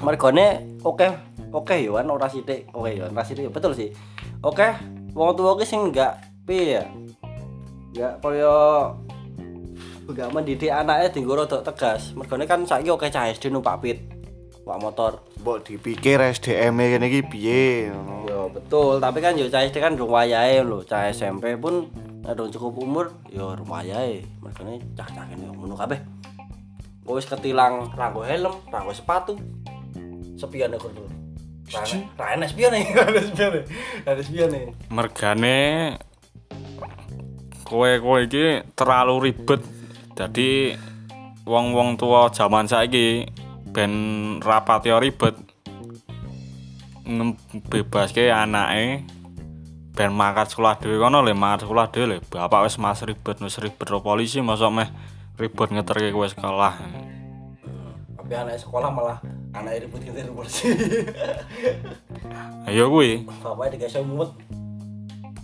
Mergone 0.01 0.81
oke 0.89 1.05
oke 1.53 1.77
yo 1.85 2.01
kan 2.01 2.09
ora 2.09 2.33
sithik. 2.33 2.73
Oke 2.73 2.97
yo 2.97 3.13
ora 3.13 3.23
sithik 3.29 3.45
yo 3.45 3.53
betul 3.53 3.77
sih. 3.77 3.93
Oke, 4.41 4.73
wong 5.13 5.37
tua 5.37 5.53
ki 5.61 5.69
sing 5.69 5.93
enggak 5.93 6.17
piye 6.49 6.81
ya. 6.81 6.85
Enggak 7.93 8.25
kaya 8.25 8.57
enggak 10.09 10.33
mendidik 10.33 10.73
anaknya 10.73 11.09
tinggal 11.13 11.45
rada 11.45 11.61
tegas. 11.61 12.17
Mergone 12.17 12.49
kan 12.49 12.65
saiki 12.65 12.89
oke 12.89 13.13
cah 13.13 13.29
SD 13.29 13.53
numpak 13.53 13.85
pit. 13.85 13.99
Numpak 14.65 14.79
motor. 14.81 15.13
mbok 15.39 15.69
dipikir 15.69 16.19
SDM-e 16.19 16.85
kene 16.97 17.07
iki 17.13 17.21
piye 17.29 17.93
ngono. 17.93 18.25
Yo 18.25 18.41
betul, 18.49 18.99
tapi 18.99 19.21
kan 19.21 19.37
yo 19.37 19.53
cah 19.53 19.63
SD 19.69 19.79
kan 19.79 19.95
durung 19.95 20.17
wayahe 20.17 20.65
lho. 20.65 20.81
Cah 20.83 21.13
SMP 21.13 21.61
pun 21.61 21.93
durung 22.25 22.51
cukup 22.51 22.73
umur 22.81 23.07
yo 23.29 23.53
wayahe. 23.69 24.25
Mergone 24.41 24.81
cah-cah 24.97 25.25
kene 25.29 25.53
ngono 25.53 25.77
kabeh. 25.77 26.01
Wis 27.09 27.25
ketilang 27.25 27.93
ranggo 27.97 28.25
helm, 28.25 28.53
ranggo 28.69 28.93
sepatu. 28.97 29.37
Sepian 30.41 30.73
ya 30.73 30.81
kudu. 30.81 31.05
Ranes 32.17 32.53
piye 32.57 32.69
nih? 32.73 32.85
Ranes 32.97 33.29
piye 33.37 33.49
nih? 33.53 33.65
Ranes 34.09 34.29
piye 34.33 34.47
nih? 34.49 34.65
mergane 34.89 35.59
kowe 37.69 38.01
kowe 38.01 38.25
iki 38.25 38.65
terlalu 38.73 39.29
ribet 39.29 39.61
jadi 40.19 40.75
wong-wong 41.47 41.95
tua 41.95 42.27
zaman 42.29 42.67
saiki 42.67 43.31
ben 43.71 43.93
rapat 44.43 44.83
yo 44.85 44.99
ribet 44.99 45.39
bebaske 47.65 48.29
anake 48.29 49.07
ben 49.95 50.11
mangkat 50.11 50.51
sekolah 50.51 50.75
dhewe 50.77 50.99
kono 50.99 51.23
le 51.23 51.33
mangkat 51.33 51.65
sekolah 51.65 51.87
dhewe 51.89 52.07
le 52.07 52.17
bapak 52.21 52.67
wis 52.67 52.77
mas 52.77 53.01
ribet 53.01 53.39
wis 53.39 53.57
ribet 53.59 53.89
polisi 53.99 54.43
mosok 54.43 54.71
meh 54.73 54.89
ribet 55.37 55.69
ngeterke 55.71 56.11
kowe 56.11 56.27
sekolah 56.27 56.75
Tapi 58.19 58.33
anak 58.35 58.61
sekolah 58.61 58.91
malah 58.93 59.19
anak 59.57 59.81
ribut 59.81 60.05
gitu 60.05 60.21
di 60.21 60.29
polisi. 60.29 60.69
ayo 62.69 62.93
kuwi 62.93 63.25
Bapaknya 63.41 63.81
dikasih 63.81 64.05
mumet. 64.05 64.31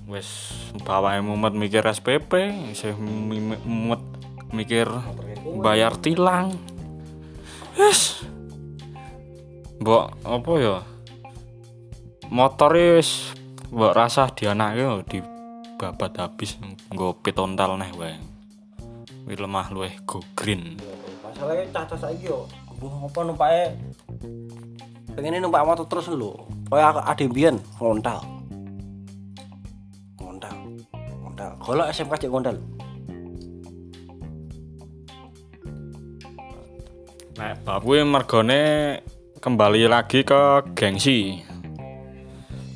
wis 0.05 0.53
bawahnya 0.85 1.25
mumet 1.25 1.57
mikir 1.57 1.81
SPP 1.81 2.29
isih 2.77 2.93
mi- 3.01 3.41
mumet 3.65 4.03
mikir 4.55 4.87
bayar 5.59 5.99
tilang 5.99 6.55
wis 7.75 8.23
mbok 9.83 10.15
apa 10.23 10.51
ya 10.63 10.77
motor 12.31 12.73
wis 12.79 13.35
mbok 13.75 13.93
rasah 13.93 14.31
dianake 14.31 14.79
yo 14.79 15.03
di 15.03 15.19
babat 15.75 16.17
habis 16.23 16.55
nggo 16.95 17.19
pitontal 17.19 17.75
neh 17.75 17.91
wae 17.99 18.15
Wih 19.25 19.41
lemah 19.41 19.73
luweh 19.73 20.05
go 20.05 20.21
green 20.37 20.77
Masalahnya 21.25 21.65
caca 21.73 21.97
saiki 21.97 22.29
yo. 22.29 22.45
Apa 22.77 23.25
numpake 23.25 23.73
pengen 25.17 25.41
numpak 25.41 25.65
motor 25.65 25.89
terus 25.89 26.13
lho. 26.13 26.45
Kaya 26.69 27.01
ade 27.01 27.25
mbiyen 27.33 27.57
ngontal. 27.81 28.21
Ngontal. 30.21 30.57
Ngontal. 30.93 31.51
Kalau 31.57 31.85
SMK 31.89 32.13
cek 32.21 32.29
ngontal. 32.29 32.57
Nek 37.45 37.61
bab 37.61 37.85
kuwi 37.85 38.01
mergone 38.09 39.05
kembali 39.37 39.85
lagi 39.85 40.25
ke 40.25 40.65
gengsi. 40.73 41.45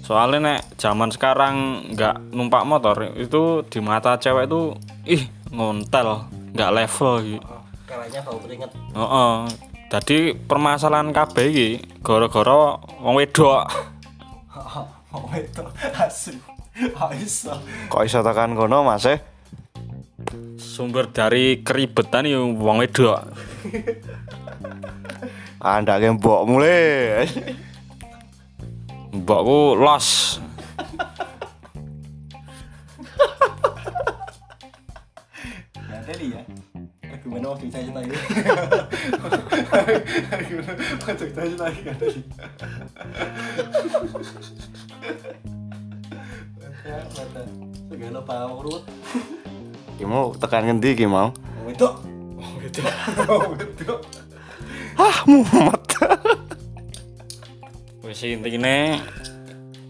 Soalnya 0.04 0.44
nek 0.44 0.76
zaman 0.76 1.08
sekarang 1.08 1.88
nggak 1.96 2.36
numpak 2.36 2.68
motor 2.68 3.16
itu 3.16 3.64
di 3.64 3.80
mata 3.80 4.20
cewek 4.20 4.44
itu 4.44 4.76
ih 5.08 5.24
ngontel, 5.56 6.28
nggak 6.52 6.72
level 6.76 7.12
gitu. 7.24 7.48
Kalanya 7.88 8.20
bau 8.20 8.36
keringet. 8.44 8.70
Heeh. 8.92 9.36
Jadi 9.88 10.18
permasalahan 10.36 11.16
kabeh 11.16 11.48
iki 11.48 11.68
gara-gara 12.04 12.76
wong 13.00 13.24
wedok. 13.24 13.64
Oh 15.16 15.24
itu 15.32 15.64
asu. 15.96 16.36
Oh 17.00 17.08
iso. 17.16 17.56
Kok 17.88 18.04
iso 18.04 18.20
tekan 18.20 18.52
kono 18.52 18.84
Mas 18.84 19.08
eh? 19.08 19.16
Sumber 20.60 21.08
dari 21.08 21.64
keribetan 21.64 22.28
ya 22.28 22.44
wong 22.44 22.84
wedok. 22.84 23.24
Anda 25.62 26.00
ke 26.00 26.08
mbok 26.14 26.42
mulai. 26.48 27.26
Mbokku 29.12 29.76
los. 29.76 30.40
Ya 35.88 35.98
tadi 36.04 36.26
ya. 36.32 36.42
Gimana 37.18 37.46
waktu 37.52 37.66
saya 37.68 37.90
tadi? 37.92 38.08
Waktu 41.04 41.26
saya 41.34 41.52
tadi 41.58 41.80
kan 41.84 41.96
tadi. 41.98 42.20
Segala 47.88 48.20
paham 48.24 48.50
urut. 48.62 48.82
Ki 49.98 50.06
mau 50.06 50.30
tekan 50.38 50.62
ngendi 50.70 50.94
ki 50.94 51.10
mau? 51.10 51.34
Oh 51.66 52.17
itu. 52.68 52.80
Oh 53.32 53.52
itu. 53.56 53.92
Oh. 53.92 54.00
Ah, 54.98 55.18
mumet. 55.24 55.84
Wis 58.02 58.24
intine 58.24 58.98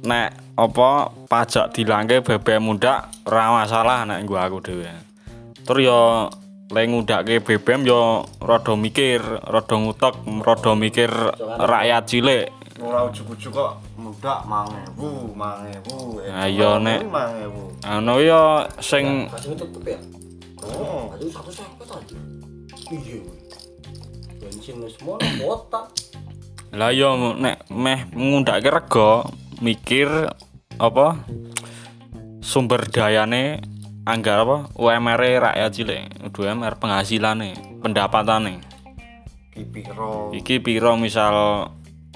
nek 0.03 0.29
apa 0.59 1.11
pajak 1.31 1.71
dilangke 1.71 2.19
BBM 2.23 2.67
mudak 2.67 3.09
ora 3.25 3.63
masalah 3.63 4.03
nek 4.05 4.27
nggo 4.27 4.37
aku 4.37 4.59
dhewe. 4.63 4.91
Tur 5.63 5.79
yo 5.79 6.27
le 6.69 6.83
ngundake 6.85 7.41
BBM 7.41 7.87
yo 7.89 8.27
rada 8.43 8.75
mikir, 8.77 9.23
rada 9.23 9.77
ngutek, 9.79 10.15
rada 10.45 10.73
mikir 10.77 11.11
rakyat 11.63 12.05
cilik. 12.05 12.47
Ora 12.79 13.11
ujug-ujug 13.11 13.51
kok 13.51 13.73
mudak 13.99 14.47
mangewu, 14.47 15.35
mangewu. 15.35 16.23
Ah, 16.31 16.47
iya, 16.47 16.79
Nek. 16.79 17.11
mangewu. 17.11 17.75
Yo 18.23 18.67
sing 18.79 19.27
tutup 19.43 19.83
ya. 19.83 19.99
Oh, 20.63 21.15
sampai 21.49 21.87
tadi. 21.87 22.28
Iya. 22.89 23.21
Bensin 24.41 24.81
semua 24.89 25.21
kota. 25.21 25.93
lah 26.69 26.93
yo 26.93 27.17
nek 27.17 27.65
meh 27.73 28.05
ngundake 28.13 28.69
rega 28.69 29.25
mikir 29.65 30.09
apa 30.77 31.17
sumber 32.45 32.85
dayane 32.93 33.65
anggar 34.05 34.45
apa 34.45 34.69
UMR 34.77 35.21
-e 35.21 35.33
rakyat 35.41 35.71
cilik, 35.73 36.05
UMR 36.29 36.77
penghasilane, 36.77 37.81
pendapatane. 37.81 38.61
ki 39.53 39.65
piro? 39.65 40.33
iki 40.37 40.61
piro 40.61 40.93
misal 41.01 41.69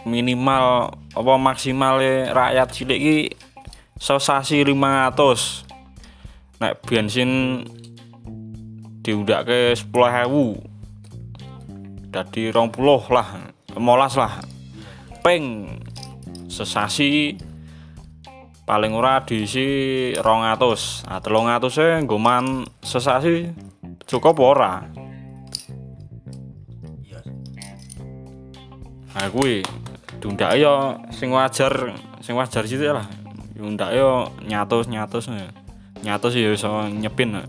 minimal 0.04 0.92
apa 1.16 1.32
maksimale 1.40 2.28
rakyat 2.28 2.68
cilik 2.76 3.00
iki 3.00 3.18
sesasi 3.96 4.68
500 4.68 6.60
nek 6.60 6.76
bensin 6.84 7.30
diundake 9.02 9.74
10.000 9.74 12.14
dadi 12.14 12.54
20 12.54 12.70
lah 13.10 13.50
15 13.74 14.22
lah 14.22 14.38
ping 15.26 15.66
sesasi 16.46 17.34
paling 18.62 18.94
ora 18.94 19.26
diisi 19.26 20.14
200 20.14 21.10
ah 21.10 21.18
300 21.18 21.82
e 21.82 22.06
nggo 22.06 22.16
man 22.16 22.62
sesasi 22.78 23.50
cukup 24.06 24.38
ora 24.38 24.86
Iya. 29.12 29.12
Nah 29.12 29.28
kuwi 29.28 29.60
diundake 30.22 30.62
yo 30.62 30.96
sing 31.10 31.34
wajar, 31.34 31.98
sing 32.22 32.38
wajar 32.38 32.64
sithik 32.64 32.94
lah. 32.94 33.06
Diundake 33.52 33.98
yo 33.98 34.30
nyatus-nyatus. 34.46 35.28
Nyatus 36.06 36.32
ya 36.38 36.54
iso 36.54 36.70
nyepin. 36.88 37.42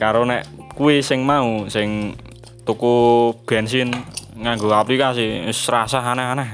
Karo 0.00 0.24
nek 0.24 0.48
kuwi 0.72 1.04
sing 1.04 1.20
mau 1.28 1.68
sing 1.68 2.16
tuku 2.64 3.30
bensin 3.44 3.92
nganggo 4.40 4.72
aplikasi 4.72 5.44
wis 5.44 5.60
rasa 5.68 6.00
aneh-aneh. 6.00 6.48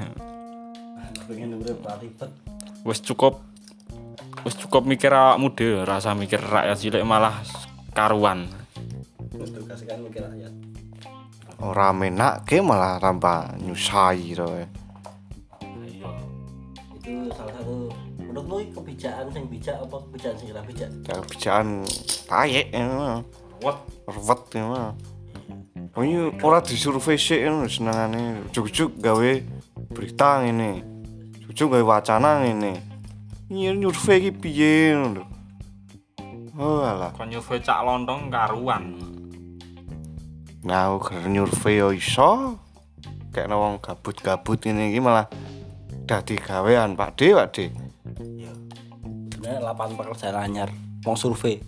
Pengen 1.30 1.62
ribet. 1.62 2.30
Wis 2.82 2.98
cukup 3.02 3.42
wis 4.42 4.54
cukup 4.58 4.86
mikir 4.86 5.10
awakmu 5.10 5.54
dhewe, 5.54 5.82
rasa 5.86 6.14
mikir 6.14 6.38
rakyat 6.42 6.78
cilik 6.78 7.02
malah 7.06 7.42
karuan. 7.94 8.50
Kasihkan 9.66 10.02
mikir 10.06 10.22
rakyat. 10.26 10.52
Ora 11.62 11.94
menake 11.94 12.62
malah 12.62 12.98
tambah 12.98 13.58
nyusai 13.62 14.34
to. 14.34 14.46
Iya. 14.50 14.66
Itu 16.98 17.30
salah 17.32 17.54
satu 17.58 18.05
menurutmu 18.36 18.60
iki 18.60 18.72
kebijakan 18.76 19.26
sing 19.32 19.44
bijak 19.48 19.76
apa 19.80 19.96
kebijakan 19.96 20.36
sing 20.36 20.48
ora 20.52 20.62
bijak? 20.68 20.90
Kebijakan 21.08 21.66
tayek 22.28 22.66
ya. 22.68 22.84
What? 23.64 23.76
Ruwet 24.04 24.40
ya. 24.52 24.62
mah. 24.68 24.92
Oh 25.96 26.04
iya, 26.04 26.28
ora 26.44 26.60
disurvei 26.60 27.16
sik 27.16 27.40
ngono 27.40 27.64
senengane. 27.64 28.44
Juk-juk 28.52 29.00
gawe 29.00 29.32
berita 29.88 30.44
ngene. 30.44 30.84
Juk 31.56 31.72
gawe 31.72 31.96
wacana 31.96 32.44
ngene. 32.44 32.76
Iya 33.48 33.72
nyurvei 33.72 34.20
iki 34.20 34.30
piye 34.36 34.92
lho. 34.92 35.24
Oh 36.60 36.84
alah. 36.84 37.16
Kon 37.16 37.32
nyuve 37.32 37.56
cak 37.64 37.80
lontong 37.88 38.28
karuan. 38.28 39.00
Nah, 40.60 40.92
ger 41.00 41.24
nyurvei 41.24 41.80
yo 41.80 41.88
iso. 41.96 42.60
Kayak 43.32 43.56
wong 43.56 43.80
gabut-gabut 43.80 44.60
ngene 44.60 44.92
iki 44.92 45.00
malah 45.00 45.24
dadi 46.04 46.36
gawean 46.36 46.92
Pak 46.92 47.16
De, 47.16 47.32
Pak 47.32 47.48
De. 47.56 47.85
Nah, 49.46 49.62
lapangan 49.62 49.94
pekerjaan 49.94 50.36
anyar. 50.42 50.70
Wong 51.06 51.14
survei. 51.14 51.62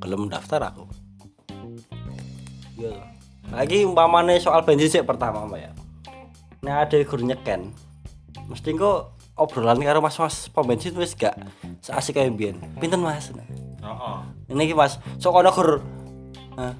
Gelem 0.00 0.32
daftar 0.32 0.72
aku. 0.72 0.88
Iya. 2.80 2.96
Lagi 3.52 3.84
umpamane 3.84 4.40
soal 4.40 4.64
bensin 4.64 4.88
sih 4.88 5.02
pertama 5.04 5.44
Mbak 5.44 5.60
ya. 5.60 5.72
Nah, 6.64 6.74
ada 6.88 6.96
guru 7.04 7.28
nyeken. 7.28 7.68
Mesti 8.48 8.72
kok 8.80 9.12
obrolan 9.36 9.76
karo 9.84 10.00
mas-mas 10.00 10.48
pom 10.48 10.64
bensin 10.64 10.96
wis 10.96 11.12
gak 11.12 11.36
seasik 11.84 12.16
kayak 12.16 12.32
biyen. 12.32 12.56
Pinten 12.80 13.04
Mas? 13.04 13.28
Nah, 13.36 13.44
Heeh. 13.84 14.18
Ini 14.56 14.72
Mas, 14.72 14.96
sok 15.20 15.44
ana 15.44 15.52
gur. 15.52 15.84
Hah? 16.56 16.72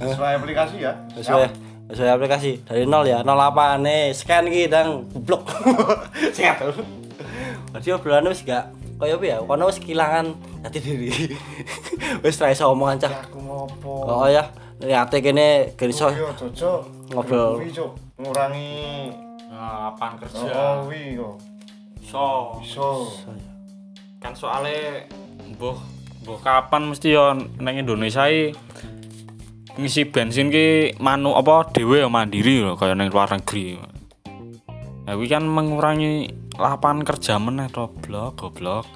Sesuai 0.00 0.40
aplikasi 0.40 0.80
ya. 0.80 0.92
Sesuai 1.12 1.48
sesuai 1.86 2.10
aplikasi 2.18 2.66
dari 2.66 2.82
nol 2.82 3.06
ya 3.06 3.22
nol 3.22 3.38
apa 3.38 3.78
nih 3.78 4.10
scan 4.10 4.50
gitu 4.50 4.66
dan 4.66 5.06
blok 5.22 5.46
singkat 6.34 6.74
berarti 7.70 7.94
obrolan 7.94 8.26
wis 8.26 8.42
gak 8.42 8.74
kaya 8.96 9.20
apa 9.20 9.24
ya? 9.28 9.38
Kono 9.44 9.68
wis 9.68 9.78
kehilangan 9.80 10.26
jati 10.64 10.78
diri. 10.80 11.12
Wis 12.24 12.40
ra 12.40 12.48
iso 12.48 12.72
omongan 12.72 12.96
cah 13.04 13.12
aku 13.28 13.38
ngopo? 13.38 13.92
Oh 14.08 14.26
ya 14.28 14.48
niate 14.80 15.20
kene 15.20 15.76
iso. 15.76 16.08
Cocok 16.12 17.12
Ngobrol. 17.12 17.60
Ngurangi. 18.16 19.12
Lapangan 19.52 20.14
kerja. 20.20 20.48
Oh 20.52 20.88
wi 20.88 21.16
kok. 21.16 21.36
So 22.00 22.24
iso. 22.64 23.12
Kan 24.20 24.32
soalnya 24.32 25.04
mbuh 25.54 25.76
mbuh 26.24 26.38
kapan 26.40 26.88
mesti 26.88 27.12
yo 27.12 27.36
nang 27.60 27.76
Indonesia 27.76 28.26
iki? 28.26 28.56
Ngisi 29.76 30.08
bensin 30.08 30.48
ki 30.48 30.96
manu 31.04 31.36
apa 31.36 31.68
dhewe 31.68 32.00
ya 32.00 32.08
mandiri 32.08 32.64
lho 32.64 32.80
kaya 32.80 32.96
nang 32.96 33.12
luar 33.12 33.28
negeri. 33.28 33.76
Ya 35.04 35.14
kuwi 35.14 35.28
kan 35.28 35.44
mengurangi 35.44 36.32
lapangan 36.56 37.04
kerja 37.04 37.36
meneh 37.36 37.68
to 37.68 37.92
blok 38.00 38.40
goblok. 38.40 38.88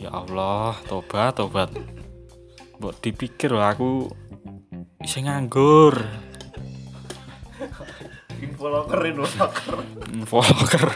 Ya 0.00 0.08
Allah, 0.08 0.72
tobat 0.88 1.36
tobat. 1.36 1.68
Mbok 2.80 2.94
dipikir 3.04 3.52
lho 3.52 3.60
aku 3.60 4.08
isih 5.04 5.28
nganggur. 5.28 6.00
infoloker 8.38 9.00
infoloker 9.10 9.66
Vlogger. 10.24 10.86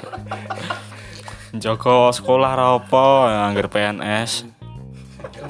Joko 1.59 2.15
sekolah 2.15 2.55
ra 2.55 2.79
apa, 2.79 3.07
angger 3.51 3.67
PNS. 3.67 4.47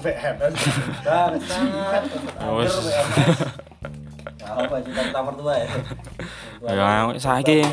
PNS 0.02 0.64
bangsat 1.04 1.32
Wis. 2.58 2.74
apa 4.42 4.74
cinta 4.84 5.02
tamar 5.14 5.32
tua 5.38 5.54
ya 5.54 5.68
Ya 6.66 7.14
saiki 7.16 7.64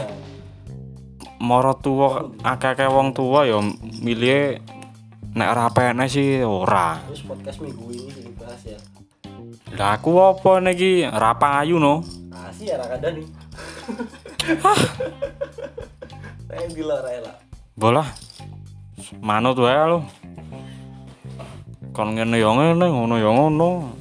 moro 1.39 1.71
tuwa 1.80 2.28
akeh-akeh 2.43 2.89
wong 2.91 3.15
tua 3.15 3.47
ya 3.47 3.63
milih 4.04 4.60
nek 5.36 5.47
ora 5.56 5.71
PNS 5.71 6.12
sih 6.12 6.43
ora. 6.43 6.99
terus 7.08 7.23
podcast 7.23 7.63
minggu 7.63 7.86
ini 7.95 8.10
sih 8.12 8.23
dibahas 8.28 8.63
ya 8.65 8.80
Lah 9.78 10.02
aku 10.02 10.17
apa 10.17 10.58
niki 10.60 11.06
ora 11.06 11.38
payu 11.38 11.78
no. 11.78 12.02
kasih 12.34 12.73
ya 12.73 12.75
rakada 12.82 13.13
nih 13.13 13.28
pengen 16.49 16.69
di 16.73 16.82
luar 16.82 17.06
ya 17.06 17.21
lah 17.23 17.38
Bolah. 17.80 18.12
Manut 19.23 19.56
wae 19.56 19.80
lu. 19.88 20.04
Kon 21.95 22.12
ngene 22.12 22.43
ya 22.43 22.52
ngene, 22.52 22.91
ngono 22.91 23.15
ya 23.15 23.32
ngono. 23.32 23.95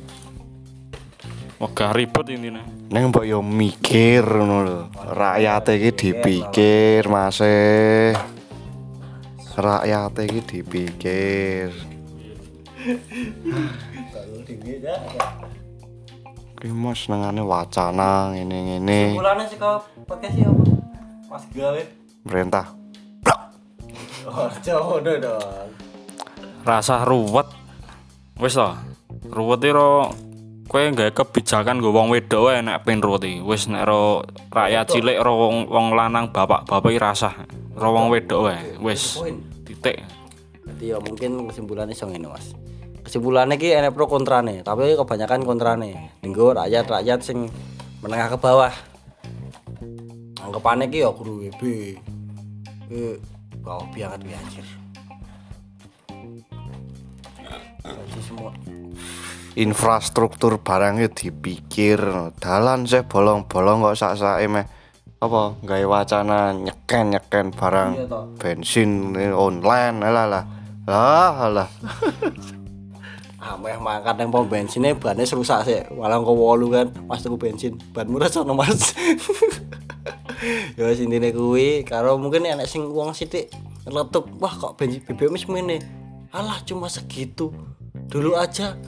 Wegah 1.63 1.95
ribet 1.95 2.27
intine. 2.35 2.59
Neng 2.89 3.13
mbok 3.13 3.29
yo 3.29 3.45
mikir 3.45 4.25
ngono 4.25 4.57
lho. 4.65 4.79
Rakyat 5.13 5.77
iki 5.77 5.91
dipikir, 5.93 7.05
Mas. 7.13 7.37
e. 7.45 8.17
Rakyat 9.61 10.17
iki 10.25 10.41
dipikir. 10.41 11.69
Ki 16.57 16.69
Mas 16.73 17.01
nengane 17.13 17.45
wacana 17.45 18.33
ngene-ngene. 18.33 19.21
sih 19.53 19.61
kau 19.61 19.85
podcast 20.09 20.33
sih 20.33 20.49
apa 20.49 20.65
mas 21.29 21.45
gawe 21.53 21.83
Perintah. 22.25 22.73
oh 24.25 24.49
jauh 24.65 24.97
udah 24.97 25.17
dong 25.21 25.69
Rasa 26.65 27.05
ruwet. 27.05 27.53
Wis 28.41 28.57
to. 28.57 28.73
Ruwet 29.29 29.61
iki 29.61 29.77
ro 29.77 30.09
kowe 30.69 30.85
gawe 30.93 31.11
kebijakan 31.17 31.81
nggo 31.81 31.97
wong 31.97 32.13
wedok 32.13 32.53
wae 32.53 32.61
nek 32.61 32.85
iki. 32.85 33.41
Wis 33.41 33.73
nek 33.73 33.89
ro 33.89 34.21
rakyat 34.53 34.85
cilik 34.93 35.17
ro 35.25 35.33
wong, 35.49 35.57
wong 35.73 35.97
lanang 35.97 36.29
bapak-bapak 36.29 36.93
iki 36.93 37.01
rasah. 37.01 37.35
Ro 37.73 37.97
wong 37.97 38.13
wedok 38.13 38.53
wae. 38.53 38.77
Wis 38.85 39.17
poin 39.17 39.41
titik. 39.65 40.05
Jadi 40.69 40.93
ya 40.93 41.01
mungkin 41.01 41.49
kesimpulannya 41.49 41.97
song 41.97 42.13
ini 42.13 42.29
mas. 42.29 42.53
Kesimpulannya 43.01 43.57
ki 43.57 43.73
enek 43.73 43.97
pro 43.97 44.05
kontrane, 44.05 44.61
tapi 44.61 44.93
kebanyakan 44.93 45.41
kontrane. 45.49 46.13
Dinggo 46.21 46.53
rakyat-rakyat 46.53 47.25
sing 47.25 47.49
menengah 48.05 48.37
ke 48.37 48.39
bawah. 48.39 48.75
Anggapannya 50.45 50.93
ki 50.93 51.01
ya 51.01 51.11
kudu 51.17 51.49
WB. 51.49 51.63
Eh, 52.93 53.17
bawah 53.65 53.89
banget 53.97 54.21
anjir. 54.37 54.69
Jadi 57.89 58.21
semua 58.21 58.53
Infrastruktur 59.59 60.63
barangnya 60.63 61.11
dipikir. 61.11 61.99
Dalan 62.39 62.87
sih 62.87 63.03
bolong-bolong 63.03 63.83
kok 63.91 63.99
sak-sake 63.99 64.47
meh. 64.47 64.67
Apa 65.19 65.59
gawe 65.59 65.85
wacana 65.91 66.55
nyeken-nyeken 66.55 67.51
barang 67.51 67.91
Iya, 67.99 68.07
toh. 68.07 68.25
bensin 68.39 69.19
ini 69.19 69.35
online 69.35 69.99
lah. 69.99 70.31
Lah 70.31 70.47
lah 70.87 71.51
lah 71.51 71.69
ameh 73.49 73.79
mangkat 73.83 74.15
yang 74.19 74.31
pom 74.31 74.47
bensinnya 74.47 74.95
bannya 74.95 75.27
serusak 75.27 75.67
sih. 75.67 75.83
Walau 75.91 76.23
kau 76.23 76.39
wolu 76.39 76.71
kan 76.71 76.87
mas 77.11 77.27
tuku 77.27 77.35
bensin. 77.35 77.75
Ban 77.91 78.07
murah 78.07 78.31
sono 78.31 78.55
mas. 78.55 78.79
Ya 80.79 80.87
wis 80.87 81.03
intine 81.03 81.35
kuwi. 81.35 81.83
Karo 81.83 82.15
mungkin 82.15 82.47
enek 82.47 82.71
sing 82.71 82.87
wong 82.87 83.11
sithik 83.11 83.51
letup 83.91 84.31
wah 84.39 84.55
kok 84.55 84.79
bensin 84.79 85.03
BBM 85.03 85.35
wis 85.35 85.43
ngene 85.51 85.83
alah 86.31 86.63
cuma 86.63 86.87
segitu. 86.87 87.51
Dulu 88.07 88.39
aja 88.39 88.79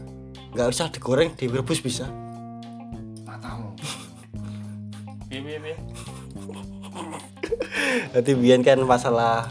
nggak 0.50 0.70
usah 0.70 0.90
digoreng 0.90 1.30
direbus 1.38 1.82
bisa. 1.82 2.10
Matamu 3.22 3.70
Piye 5.30 5.40
piye 5.42 5.74
Nanti 8.10 8.32
biyen 8.34 8.66
kan 8.66 8.82
masalah 8.82 9.46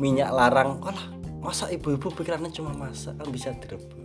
minyak 0.00 0.32
larang. 0.32 0.80
Alah 0.80 1.06
masa 1.38 1.70
ibu-ibu 1.72 2.12
pikirannya 2.12 2.52
cuma 2.52 2.76
masak 2.76 3.16
kan 3.16 3.28
bisa 3.28 3.52
direbus? 3.56 3.96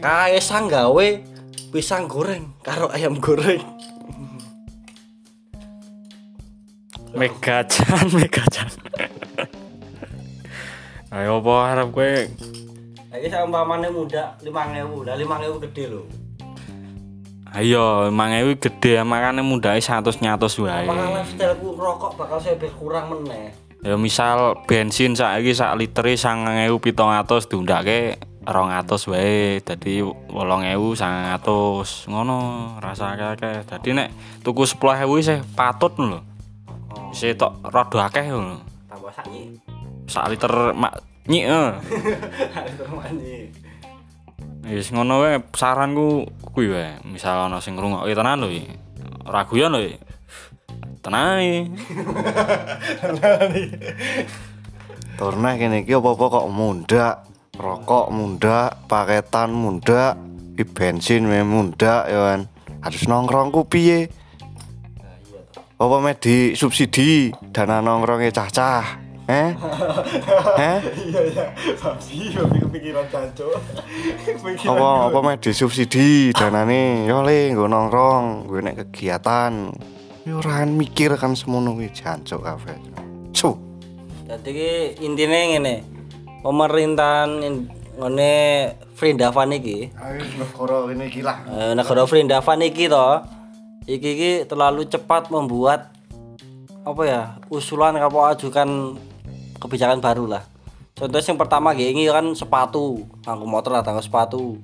Kayak 0.00 0.42
sang 0.42 0.66
gawe 0.66 1.08
pisang 1.70 2.10
goreng 2.10 2.50
karo 2.60 2.90
ayam 2.92 3.16
goreng. 3.22 3.62
Megajan, 7.10 8.06
megajan. 8.14 8.70
Ayo 11.10 11.42
apa 11.42 11.52
harap 11.66 11.90
kowe 11.90 12.22
Lagi 13.10 13.26
sama 13.26 13.50
umpamanya 13.50 13.90
muda 13.90 14.38
lima 14.38 14.70
ngewu, 14.70 15.02
lah 15.02 15.18
lima 15.18 15.34
ngewu 15.42 15.58
gede 15.66 15.90
loh. 15.90 16.06
Ayo, 17.50 18.06
emang 18.06 18.30
ewi 18.30 18.54
gede 18.54 19.02
makane 19.02 19.42
mudake 19.42 19.82
100 19.82 20.22
nyatos 20.22 20.54
wae. 20.62 20.86
Lifestyle 20.86 21.58
ku 21.58 21.74
rokok 21.74 22.14
bakal 22.14 22.38
saya 22.38 22.54
berkurang 22.54 23.10
meneh? 23.10 23.50
Ya 23.82 23.98
misal 23.98 24.54
bensin 24.70 25.18
saiki 25.18 25.50
sak 25.50 25.74
litere 25.74 26.14
9700 26.14 27.50
diundake 27.50 28.22
200 28.46 29.10
wae. 29.10 29.58
Dadi 29.66 29.98
8000 29.98 30.94
900 30.94 32.06
ngono 32.06 32.38
rasa 32.78 33.18
akeh. 33.18 33.66
Dadi 33.66 33.98
nek 33.98 34.14
tuku 34.46 34.62
10000 34.62 35.10
isih 35.18 35.42
patut 35.58 35.90
lho. 35.98 36.22
Isih 37.10 37.34
tok 37.34 37.58
rada 37.66 38.06
akeh 38.06 38.30
lho. 38.30 38.62
Tambah 38.86 39.10
sakit. 39.10 39.58
Sak 40.06 40.30
liter 40.30 40.70
mak 40.78 41.09
nyik. 41.28 41.44
eh. 41.44 41.70
Mani. 42.88 43.34
Wis 44.76 44.92
ngono 44.94 45.24
wae 45.24 45.42
saranku 45.52 46.28
kuwi 46.54 46.70
wae. 46.72 47.00
Misal 47.04 47.48
ana 47.48 47.60
sing 47.60 47.76
ngrungokke 47.76 48.14
tenan 48.14 48.40
lho. 48.40 48.48
iki. 48.48 48.70
Ora 49.26 49.44
guyon 49.44 49.74
lho. 49.74 49.80
iki. 49.84 49.98
Tenan 51.02 51.36
iki. 51.40 51.62
Torna 55.18 55.58
kene 55.60 55.84
iki 55.84 55.92
apa-apa 55.92 56.24
kok 56.32 56.48
mundak 56.48 57.14
rokok 57.60 58.08
mundak 58.08 58.88
paketan 58.88 59.52
mundak 59.52 60.16
bensin 60.60 61.24
me 61.24 61.40
mundak 61.40 62.08
ya 62.08 62.20
kan 62.32 62.40
harus 62.84 63.04
nongkrong 63.08 63.48
ku 63.52 63.64
piye 63.64 64.08
apa 65.80 65.96
me 66.00 66.12
di 66.16 66.52
subsidi 66.52 67.32
dana 67.52 67.80
nongkrongnya 67.80 68.32
cah-cah 68.32 68.84
eh 69.30 69.50
eh 70.58 70.78
Iya 71.06 71.20
iya. 71.30 71.44
Tapi 71.78 72.34
yo 72.34 72.42
kepikiran 72.50 73.06
cancuk. 73.06 73.54
apa 74.74 74.86
apa 75.06 75.18
me 75.22 75.38
di 75.38 75.50
subsidi 75.54 76.34
danane? 76.34 77.06
Yo 77.06 77.22
le 77.22 77.54
nggo 77.54 77.70
nongkrong 77.70 78.50
gue 78.50 78.58
nek 78.58 78.76
kegiatan. 78.90 79.70
Yo 80.26 80.42
ora 80.42 80.66
mikir 80.66 81.14
kan 81.14 81.38
semono 81.38 81.78
kuwi 81.78 81.94
jancuk 81.94 82.42
kabeh. 82.42 82.74
Su 83.30 83.54
Jadi 84.26 84.50
ki 84.50 84.72
intine 85.06 85.38
ngene. 85.54 85.74
Pemerintahan 86.42 87.30
in- 87.46 87.70
ngene 88.00 88.32
Vrindavan 88.98 89.54
iki. 89.54 89.94
Ayo 89.94 90.20
negara 90.40 90.78
ini 90.90 91.06
gila 91.08 91.34
eh, 91.48 91.72
negara 91.78 92.02
Vrindavan 92.04 92.60
iki 92.66 92.90
to 92.90 93.08
iki 93.88 94.08
iki 94.16 94.32
terlalu 94.44 94.84
cepat 94.86 95.32
membuat 95.32 95.92
apa 96.80 97.02
ya 97.04 97.22
usulan 97.52 97.96
apa 98.00 98.32
ajukan 98.32 98.96
kebijakan 99.60 100.00
baru 100.00 100.24
lah. 100.26 100.42
Contoh 100.96 101.16
yang 101.16 101.38
pertama 101.38 101.72
gini 101.72 101.94
ini 101.94 102.12
kan 102.12 102.34
sepatu 102.34 103.04
nganggo 103.24 103.46
motor 103.46 103.72
lah 103.72 103.84
tanggo 103.84 104.02
sepatu. 104.02 104.58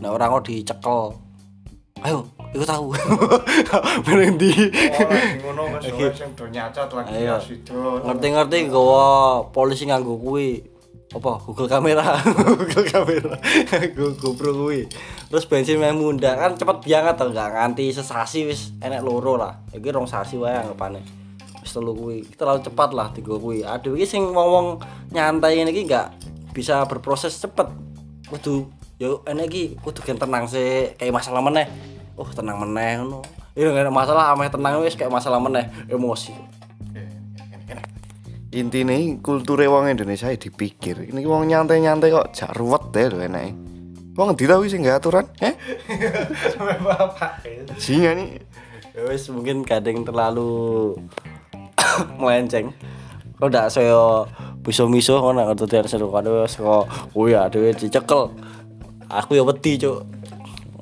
Nah 0.00 0.10
orang 0.10 0.40
kok 0.40 0.50
dicekel. 0.50 1.14
Ayo 2.02 2.26
ikut 2.54 2.68
aku 2.70 2.92
meneng 4.10 4.36
di 4.42 4.50
ngono 5.42 5.70
Mas. 5.74 5.86
Sing 5.86 6.34
do 6.34 6.44
nyacat 6.50 6.86
lagi 6.90 7.14
Ayo. 7.14 7.38
sido. 7.38 8.02
ngerti-ngerti 8.02 8.70
gawa 8.70 9.04
polisi 9.54 9.86
nganggo 9.86 10.18
kuwi. 10.18 10.62
Apa? 11.14 11.38
Google 11.46 11.70
kamera. 11.70 12.18
Google 12.58 12.86
kamera. 12.90 13.38
Go- 13.96 14.18
GoPro 14.18 14.50
kuwi. 14.66 14.90
Terus 15.30 15.46
bensin 15.46 15.78
meh 15.78 15.94
mundak 15.94 16.34
kan 16.42 16.58
cepet 16.58 16.82
banget 16.82 17.14
to 17.14 17.30
enggak 17.30 17.54
nganti 17.54 17.94
sesasi 17.94 18.50
wis 18.50 18.74
enek 18.82 19.06
loro 19.06 19.38
lah. 19.38 19.62
Iki 19.70 19.94
rong 19.94 20.10
sasi 20.10 20.34
wae 20.34 20.58
anggapane 20.58 21.23
wis 21.64 21.72
telu 21.72 21.96
kuwi 21.96 22.28
terlalu 22.36 22.60
cepat 22.60 22.92
lah 22.92 23.08
digo 23.16 23.40
kuwi 23.40 23.64
aduh 23.64 23.96
iki 23.96 24.04
sing 24.04 24.22
wong-wong 24.36 24.84
nyantai 25.16 25.56
ngene 25.56 25.72
iki 25.72 25.88
enggak 25.88 26.12
bisa 26.52 26.84
berproses 26.84 27.40
cepet 27.40 27.72
kudu 28.28 28.68
yo 29.00 29.24
enek 29.24 29.48
iki 29.48 29.64
kudu 29.80 30.04
gen 30.04 30.20
tenang 30.20 30.44
sih 30.44 30.92
kayak 31.00 31.16
masalah 31.16 31.40
meneh 31.40 31.66
oh 32.20 32.28
tenang 32.28 32.60
meneh 32.60 33.00
ngono 33.00 33.24
iya 33.56 33.72
nggak 33.72 33.88
ada 33.88 33.92
masalah 33.92 34.24
ameh 34.36 34.52
tenang 34.52 34.84
wis 34.84 34.92
kayak 34.92 35.08
masalah 35.08 35.40
meneh 35.40 35.64
emosi 35.88 36.36
Intine 38.54 39.18
kultur 39.18 39.58
wong 39.66 39.90
Indonesia 39.90 40.30
ya 40.30 40.38
dipikir. 40.38 41.10
Ini 41.10 41.26
wong 41.26 41.50
nyantai-nyantai 41.50 42.14
kok 42.14 42.30
jak 42.30 42.54
ruwet 42.54 42.86
deh 42.94 43.10
lho 43.10 43.18
enake. 43.26 43.50
Wong 44.14 44.30
ngendi 44.30 44.46
ta 44.46 44.62
wis 44.62 44.70
sing 44.70 44.86
gak 44.86 45.02
aturan? 45.02 45.26
Eh? 45.42 45.58
Singa 47.82 48.14
nih. 48.14 48.38
Ya 48.94 49.10
wis 49.10 49.26
mungkin 49.26 49.66
kadang 49.66 50.06
terlalu 50.06 50.94
melenceng. 52.20 52.72
Kok 53.38 53.48
ndak 53.50 53.68
saya 53.72 54.24
miso-miso 54.64 55.20
ngono 55.20 55.44
ngerti 55.50 55.66
ter 55.68 55.84
seru 55.90 56.08
kado 56.08 56.44
wis 56.44 56.56
kok 56.56 56.86
oh 56.88 57.26
ya 57.28 57.50
dhewe 57.50 57.74
dicekel. 57.74 58.32
Aku 59.10 59.36
ya 59.36 59.44
wedi, 59.44 59.76
Cuk. 59.76 60.00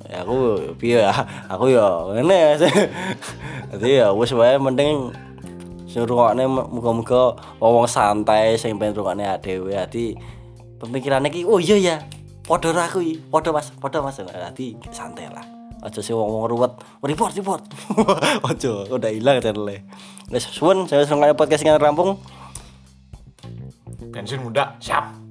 Ya 0.06 0.22
aku 0.22 0.60
piye 0.78 1.02
ya? 1.02 1.12
Aku 1.50 1.72
ya 1.72 1.84
ngene. 2.14 2.56
Dadi 3.74 3.98
ya 3.98 4.14
wis 4.14 4.30
wae 4.36 4.56
mending 4.60 5.10
sing 5.92 6.08
rungokne 6.08 6.48
muga-muga 6.48 7.36
wong 7.60 7.84
santai 7.84 8.56
sing 8.56 8.80
pengen 8.80 8.96
rungokne 8.96 9.28
dhewe 9.44 9.76
ati 9.76 10.16
pemikirannya 10.80 11.28
ki 11.28 11.44
oh 11.44 11.60
iya 11.60 11.76
ya 11.76 11.96
ra 12.48 12.82
aku 12.88 13.04
padha 13.28 13.52
Mas 13.52 13.68
padha 13.76 14.00
Mas 14.00 14.16
ati 14.18 14.80
santai 14.88 15.28
lah 15.28 15.44
aja 15.82 15.98
sih 15.98 16.14
wong-wong 16.14 16.46
ruwet. 16.46 16.72
Report 17.02 17.34
report. 17.34 17.62
Aja 18.48 18.86
udah 18.86 19.10
hilang 19.10 19.42
channelnya 19.42 19.82
wis 20.32 20.48
suwun 20.48 20.88
saya 20.88 21.04
seneng 21.04 21.36
podcast 21.36 21.60
yang 21.60 21.76
rampung. 21.76 22.16
Bensin 24.08 24.40
muda, 24.40 24.80
siap. 24.80 25.21